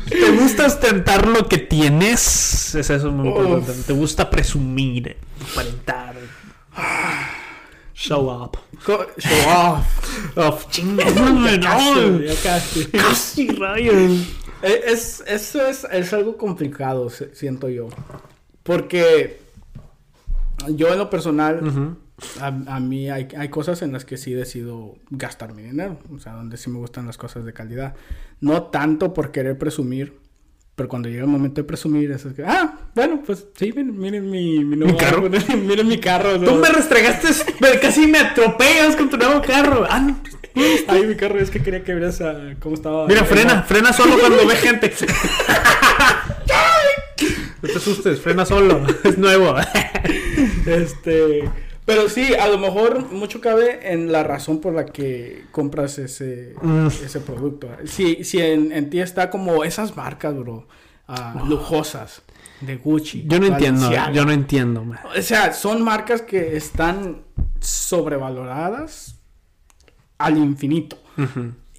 [0.08, 2.74] ¿Te gusta ostentar lo que tienes?
[2.74, 3.82] Es eso muy importante.
[3.86, 5.16] ¿Te gusta presumir,
[5.52, 6.16] aparentar?
[7.98, 8.56] Show up.
[8.84, 10.36] Co- Show off.
[10.36, 12.20] Of chingas, Ya casi, no.
[12.20, 12.84] ya casi.
[12.86, 13.94] Casi rayos.
[14.62, 17.88] Eh, Es, eso es, es algo complicado, siento yo.
[18.62, 19.40] Porque
[20.68, 21.96] yo en lo personal,
[22.40, 25.98] a, a mí hay, hay cosas en las que sí decido gastar mi dinero.
[26.14, 27.94] O sea, donde sí me gustan las cosas de calidad.
[28.40, 30.18] No tanto por querer presumir.
[30.78, 34.30] Pero cuando llega el momento de presumir, es que, ah, bueno, pues sí, miren, miren
[34.30, 35.28] mi, mi nuevo carro?
[35.66, 36.38] miren mi carro.
[36.38, 36.54] Tú ¿no?
[36.54, 37.26] me restregaste,
[37.58, 39.84] me- casi me atropellas con tu nuevo carro.
[39.90, 40.20] Ah, no.
[40.86, 43.08] Ay, mi carro, es que quería que vieras a cómo estaba.
[43.08, 44.94] Mira, frena, frena solo cuando ve gente.
[47.60, 48.86] No te asustes, frena solo.
[49.02, 49.56] Es nuevo.
[50.64, 51.50] Este,
[51.88, 56.54] pero sí, a lo mejor mucho cabe en la razón por la que compras ese,
[56.60, 56.86] Mm.
[56.88, 57.66] ese producto.
[57.86, 60.68] Si, si en, en ti está como esas marcas, bro,
[61.08, 62.20] ah, lujosas,
[62.60, 63.24] de Gucci.
[63.26, 64.12] Yo no entiendo, Balenciaga.
[64.12, 64.84] yo no entiendo.
[64.84, 64.98] man.
[65.16, 67.22] O sea, son marcas que están
[67.60, 69.16] sobrevaloradas
[70.18, 70.98] al infinito.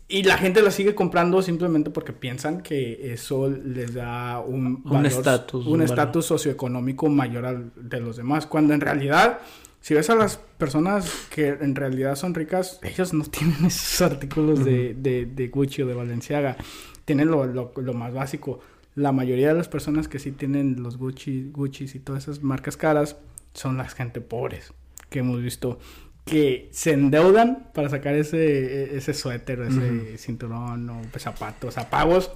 [0.07, 5.67] Y la gente las sigue comprando simplemente porque piensan que eso les da un estatus,
[5.67, 8.45] un estatus socioeconómico mayor al de los demás.
[8.47, 9.39] Cuando en realidad,
[9.81, 14.63] si ves a las personas que en realidad son ricas, ellos no tienen esos artículos
[14.65, 16.57] de, de, de Gucci o de Balenciaga.
[17.05, 18.59] Tienen lo, lo, lo más básico.
[18.95, 22.77] La mayoría de las personas que sí tienen los Gucci, Gucci y todas esas marcas
[22.77, 23.17] caras
[23.53, 24.73] son las gente pobres
[25.09, 25.79] que hemos visto
[26.25, 32.31] que se endeudan para sacar ese, ese suéter, ese cinturón o zapatos, apagos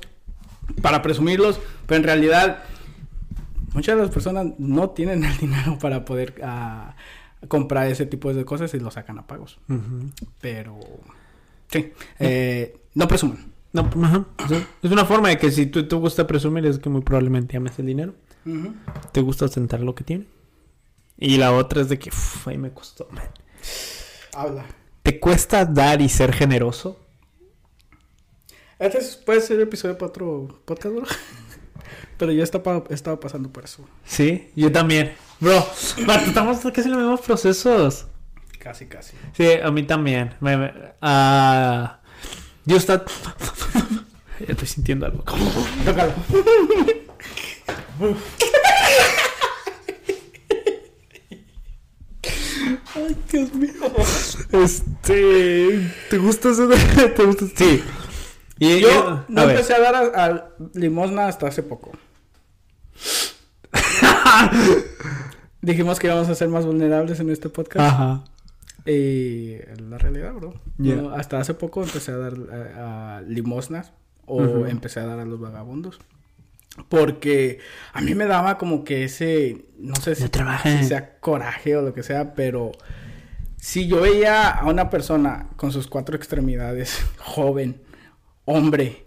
[0.81, 2.63] para presumirlos, pero en realidad
[3.73, 6.95] muchas de las personas no tienen el dinero para poder ah,
[7.47, 9.59] comprar ese tipo de cosas y lo sacan a pagos.
[10.41, 10.79] Pero
[11.69, 13.51] sí, eh, no presuman.
[13.71, 14.25] No, ajá.
[14.47, 14.63] Sí.
[14.83, 17.77] Es una forma de que si tú te gusta presumir es que muy probablemente ames
[17.79, 18.13] el dinero.
[19.11, 20.25] Te gusta ostentar lo que tiene.
[21.17, 23.07] Y la otra es de que, uff, ahí me costó.
[23.11, 23.23] man.
[24.35, 24.65] Habla.
[25.01, 26.99] ¿Te cuesta dar y ser generoso?
[28.79, 31.05] Este es- puede ser episodio para otro podcast, bro.
[32.17, 33.85] Pero yo estaba, estaba pasando por eso.
[34.05, 35.13] Sí, yo también.
[35.43, 35.67] Bro,
[36.25, 38.05] estamos casi en los mismos procesos.
[38.59, 39.13] Casi, casi.
[39.35, 40.33] Sí, a mí también.
[40.39, 41.99] Me- me- ah,
[42.65, 43.03] yo está...
[44.39, 45.23] Ya estoy sintiendo algo.
[45.83, 46.13] Tócalo.
[52.95, 53.73] Ay, Dios mío.
[54.51, 55.91] Este...
[56.09, 56.69] ¿Te gusta eso?
[57.15, 57.45] ¿Te gusta?
[57.55, 57.83] Sí.
[58.59, 59.55] Y Yo no a ver.
[59.55, 61.91] empecé a dar a, a limosna hasta hace poco.
[65.63, 67.85] Dijimos que íbamos a ser más vulnerables en este podcast.
[67.93, 68.23] Ajá.
[68.85, 69.55] Y
[69.89, 70.53] la realidad, bro.
[71.15, 72.33] Hasta hace poco empecé a dar
[72.77, 73.93] a, a limosnas
[74.25, 75.99] o empecé a dar a los vagabundos.
[76.89, 77.59] Porque
[77.93, 80.27] a mí me daba como que ese, no sé si
[80.83, 82.73] sea coraje o lo que sea, pero
[83.57, 87.81] si yo veía a una persona con sus cuatro extremidades, joven,
[88.43, 89.05] hombre,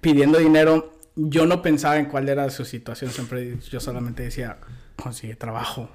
[0.00, 3.10] pidiendo dinero, yo no pensaba en cuál era su situación.
[3.10, 4.58] Siempre yo solamente decía,
[5.00, 5.88] consigue trabajo.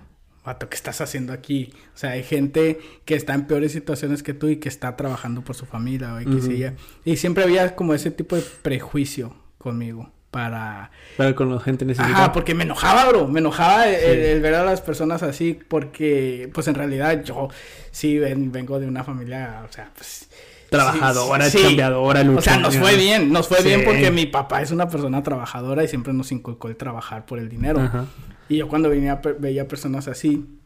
[0.45, 1.73] Vato, ¿qué estás haciendo aquí?
[1.95, 5.41] O sea, hay gente que está en peores situaciones que tú y que está trabajando
[5.41, 6.73] por su familia o X y Ujú.
[7.05, 7.11] Y.
[7.13, 10.11] Y siempre había como ese tipo de prejuicio conmigo.
[10.29, 10.91] para...
[11.17, 12.25] Para con la gente necesitada.
[12.25, 13.25] Ajá, porque me enojaba, bro.
[13.27, 17.47] Me enojaba el, el ver a las personas así porque, pues en realidad yo
[17.91, 20.29] sí ven- vengo de una familia, o sea, pues...
[20.69, 21.63] Trabajadora, sí, sí.
[21.63, 25.23] chambeadora, O sea, nos fue bien, nos fue bien porque mi papá es una persona
[25.23, 27.79] trabajadora y siempre nos inculcó el trabajar por el dinero.
[27.79, 28.05] Ajá.
[28.49, 30.59] Y yo cuando venía, veía personas así,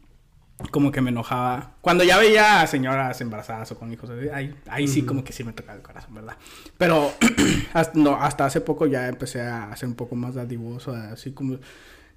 [0.71, 1.75] como que me enojaba.
[1.81, 5.43] Cuando ya veía a señoras embarazadas o con hijos, ahí, ahí sí como que sí
[5.43, 6.35] me tocaba el corazón, ¿verdad?
[6.77, 7.11] Pero
[7.73, 11.57] hasta, no, hasta hace poco ya empecé a ser un poco más dadivoso, así como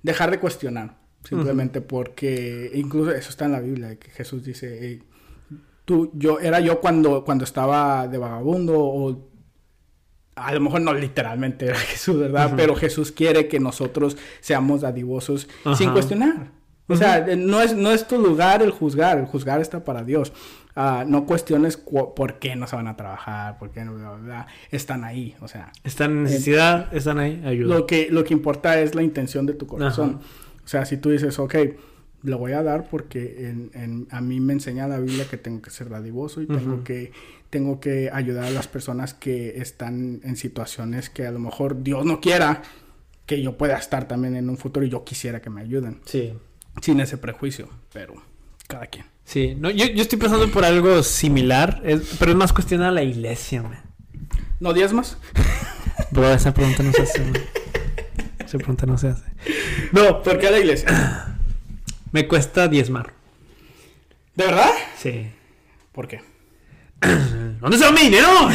[0.02, 1.00] dejar de cuestionar.
[1.22, 5.04] Simplemente porque incluso eso está en la Biblia, que Jesús dice, "Hey,
[5.84, 9.31] tú, yo, era yo cuando, cuando estaba de vagabundo o
[10.34, 12.52] a lo mejor no literalmente era Jesús, ¿verdad?
[12.56, 16.50] Pero Jesús quiere que nosotros seamos dadivosos sin cuestionar.
[16.88, 20.02] O sea, eh, no es, no es tu lugar el juzgar, el juzgar está para
[20.02, 20.32] Dios.
[20.74, 24.10] Ah, no cuestiones cu- por qué no se van a trabajar, por qué no, bla,
[24.12, 24.46] bla, bla.
[24.70, 27.74] están ahí, o sea, Están en necesidad, están ahí, ayuda.
[27.76, 30.20] lo que, lo que importa es la intención de tu corazón.
[30.64, 31.54] O sea, si tú dices, ok,
[32.22, 35.60] lo voy a dar porque en, en- a mí me enseña la Biblia que tengo
[35.62, 37.12] que ser dadivoso y tengo, que,
[37.52, 42.06] tengo que ayudar a las personas que están en situaciones que a lo mejor Dios
[42.06, 42.62] no quiera
[43.26, 46.00] que yo pueda estar también en un futuro y yo quisiera que me ayuden.
[46.06, 46.32] Sí.
[46.80, 48.14] Sin ese prejuicio, pero
[48.68, 49.04] cada quien.
[49.26, 52.90] Sí, no, yo, yo estoy pensando por algo similar, es- pero es más cuestión a
[52.90, 53.78] la iglesia, man.
[54.58, 55.18] ¿No diezmas?
[56.10, 57.34] Bro, esa pregunta no se hace, man.
[58.38, 59.24] Esa pregunta no se hace.
[59.92, 61.36] No, ¿Por qué a la iglesia?
[62.12, 63.12] me cuesta diezmar.
[64.36, 64.70] ¿De verdad?
[64.96, 65.26] Sí.
[65.92, 66.22] ¿Por qué?
[67.60, 68.26] ¿Dónde se va mi dinero?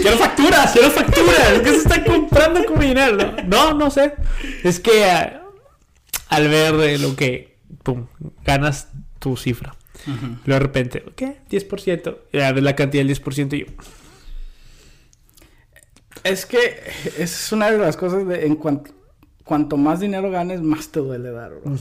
[0.00, 0.72] ¡Quiero facturas!
[0.72, 1.60] Quiero facturas.
[1.62, 3.34] ¿Qué se está comprando con mi dinero?
[3.46, 4.14] No, no, sé.
[4.64, 5.42] Es que ah,
[6.28, 8.06] al ver eh, lo que, pum,
[8.44, 9.74] ganas tu cifra.
[10.06, 11.38] Luego de repente, ¿qué?
[11.50, 12.16] 10%.
[12.32, 13.66] Y a ver la cantidad del 10% y yo,
[16.22, 16.80] Es que
[17.16, 18.96] esa es una de las cosas de en cuanto
[19.46, 21.76] cuanto más dinero ganes, más te duele dar, bro.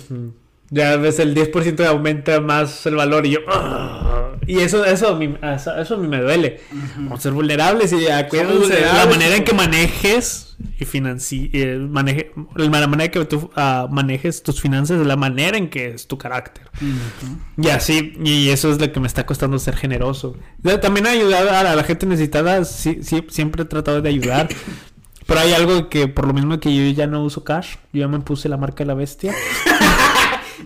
[0.70, 3.40] Ya ves, el 10% aumenta más el valor y yo...
[4.48, 6.62] Y eso, eso, a mí, eso, a mí me duele.
[6.98, 11.78] Vamos a ser vulnerables y acuérdense de la manera en que manejes y financi eh,
[11.78, 15.90] maneje, la manera en que tú ah, manejes tus finanzas es la manera en que
[15.90, 16.70] es tu carácter.
[17.58, 20.38] Y así, y eso es lo que me está costando ser generoso.
[20.82, 24.50] También ayudar a la gente necesitada, sí, sí, siempre he tratado de ayudar.
[25.28, 28.08] Pero hay algo que, por lo mismo que yo ya no uso cash, yo ya
[28.08, 29.34] me puse la marca de la bestia.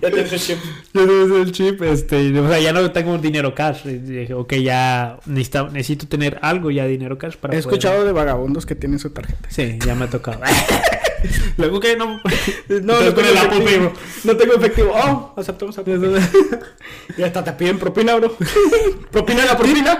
[0.01, 0.57] Ya tienes el chip.
[0.93, 3.83] No uso el chip, este, o sea, ya no tengo dinero cash.
[3.83, 8.11] Dije, ok, ya necesito, necesito tener algo ya dinero cash para He poder- escuchado de
[8.11, 9.49] vagabundos que tienen su tarjeta.
[9.49, 10.39] Sí, ya me ha tocado.
[11.57, 12.21] Luego que no...
[12.69, 13.93] No, no tengo el Apple Pay, efectivo.
[14.23, 14.91] No tengo efectivo.
[14.95, 16.21] Oh, aceptamos Apple Pay.
[17.17, 18.37] Y hasta te piden propina, bro.
[19.11, 19.99] propina la propina.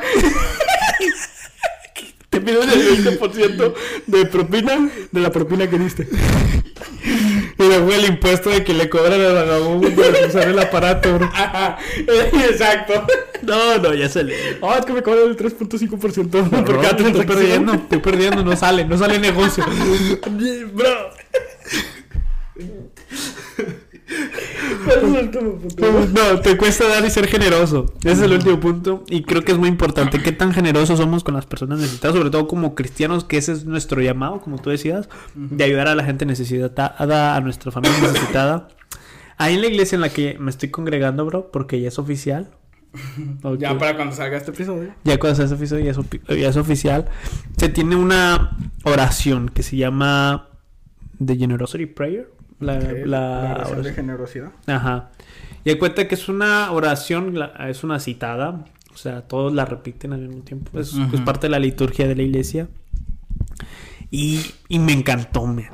[2.29, 3.73] te piden el 20%
[4.07, 6.07] de propina de la propina que diste.
[7.59, 11.25] Y luego el impuesto de que le cobran al vagabundo por usar el aparato, bro.
[11.33, 13.05] Ajá, exacto.
[13.41, 14.57] No, no, ya se le...
[14.61, 16.29] Oh, es que me cobran el 3.5%
[16.63, 19.65] por cada estoy perdiendo, estoy perdiendo, no sale, no sale negocio.
[20.73, 21.09] Bro.
[24.09, 26.07] Ese es el último punto.
[26.13, 27.93] No, te cuesta dar y ser generoso.
[27.99, 29.03] Ese es el último punto.
[29.09, 32.29] Y creo que es muy importante qué tan generosos somos con las personas necesitadas, sobre
[32.29, 36.03] todo como cristianos, que ese es nuestro llamado, como tú decías, de ayudar a la
[36.03, 38.67] gente necesitada, a nuestra familia necesitada.
[39.37, 42.49] Ahí en la iglesia en la que me estoy congregando, bro, porque ya es oficial.
[43.59, 44.93] Ya para cuando salga este episodio.
[45.03, 47.05] Ya cuando se hace oficial, ya es, opi- ya es oficial.
[47.57, 50.49] Se tiene una oración que se llama
[51.23, 52.31] The Generosity Prayer.
[52.59, 54.51] La, la la oración de generosidad.
[54.67, 55.11] Ajá.
[55.63, 57.35] Y hay cuenta que es una oración,
[57.67, 58.65] es una citada.
[58.93, 60.77] O sea, todos la repiten al mismo tiempo.
[60.79, 60.93] Es,
[61.25, 62.67] parte de la liturgia de la iglesia.
[64.11, 65.69] Y, y me encantó, man.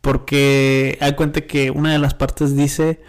[0.00, 3.02] Porque hay cuenta que una de las partes dice: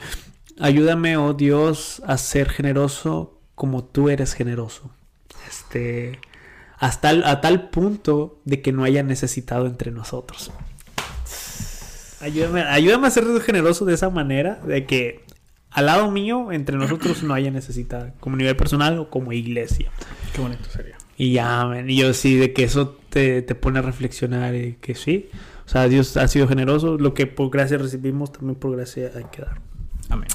[0.60, 4.92] Ayúdame, oh Dios, a ser generoso como tú eres generoso.
[5.48, 6.20] Este.
[6.78, 10.52] Hasta el- a tal punto de que no haya necesitado entre nosotros.
[12.22, 15.24] Ayúdame, ayúdame a ser generoso de esa manera, de que
[15.72, 19.92] al lado mío, entre nosotros, no haya necesidad, como nivel personal o como iglesia.
[20.34, 20.98] Qué bonito sería.
[21.18, 24.78] Y ya, man, y yo sí, de que eso te, te pone a reflexionar y
[24.82, 25.30] que sí.
[25.66, 29.26] O sea, Dios ha sido generoso, lo que por gracia recibimos, también por gracia hay
[29.32, 29.62] que dar.
[30.10, 30.30] Amén.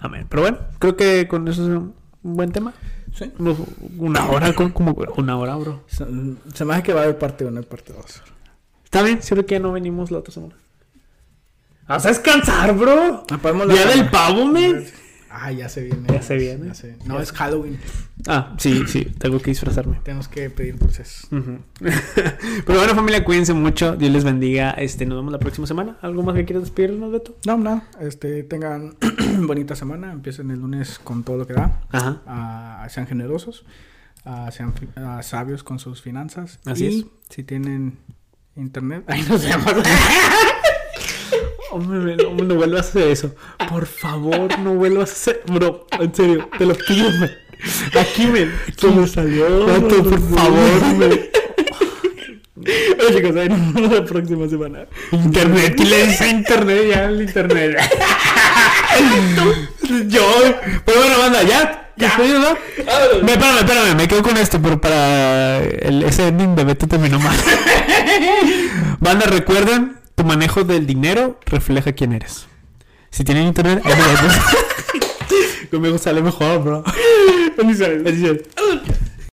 [0.00, 0.26] Amén.
[0.28, 2.74] Pero bueno, creo que con eso es un buen tema.
[3.14, 3.30] Sí.
[3.38, 5.84] Una hora, como, una hora, bro.
[5.86, 6.06] Se,
[6.54, 8.22] se me hace que va a haber parte 1 y parte 2.
[8.84, 10.54] Está bien, siempre que ya no venimos la otra semana.
[11.90, 13.24] ¿Vas a descansar, bro?
[13.28, 14.86] Ah, Día del pavo, men.
[15.28, 16.06] Ah, ya se viene.
[16.08, 16.68] Ya se viene.
[16.68, 17.80] ya se- No, es Halloween.
[18.28, 19.98] Ah, sí, sí, tengo que disfrazarme.
[20.04, 21.26] Tenemos que pedir dulces.
[21.30, 23.96] Pero bueno, familia, cuídense mucho.
[23.96, 24.70] Dios les bendiga.
[24.70, 25.98] Este, nos vemos la próxima semana.
[26.00, 27.36] ¿Algo más que quieras despedirnos, Beto?
[27.44, 27.82] No, nada.
[28.00, 28.94] Este, tengan
[29.40, 30.12] bonita semana.
[30.12, 31.80] Empiecen el lunes con todo lo que da.
[31.90, 32.22] Ajá.
[32.24, 33.64] Ah, sean generosos.
[34.24, 34.74] ah, sean
[35.22, 36.60] sabios con sus finanzas.
[36.66, 37.06] Así y es.
[37.30, 37.98] si tienen
[38.54, 39.02] internet.
[39.08, 39.74] Ahí nos vemos.
[41.70, 43.34] Hombre, no, no vuelvas a hacer eso.
[43.68, 45.42] Por favor, no vuelvas a hacer.
[45.46, 47.30] Bro, en serio, te lo pido, men.
[47.98, 48.52] Aquí, men.
[48.68, 49.66] Aquí me salió.
[49.66, 51.30] Por favor, men.
[52.56, 54.86] Bueno, chicos, ahí nos vemos la próxima semana.
[55.12, 56.82] Internet, ¿quién le dice internet?
[56.90, 57.78] Ya el internet.
[60.08, 60.26] Yo.
[60.84, 61.92] Pero bueno, banda, ya.
[61.96, 62.08] ¿Ya?
[62.08, 62.56] ¿Despedido, no?
[63.22, 67.18] Me, espérame, espérame, me quedo con esto, pero para el, ese ending de Beto terminó
[67.18, 67.36] mal.
[69.00, 72.46] Banda, recuerden, tu manejo del dinero refleja quién eres.
[73.08, 73.82] Si tienen internet.
[75.70, 76.84] Conmigo sale mejor, bro.
[77.56, 78.02] Bendiciones.
[78.04, 78.42] Bendiciones.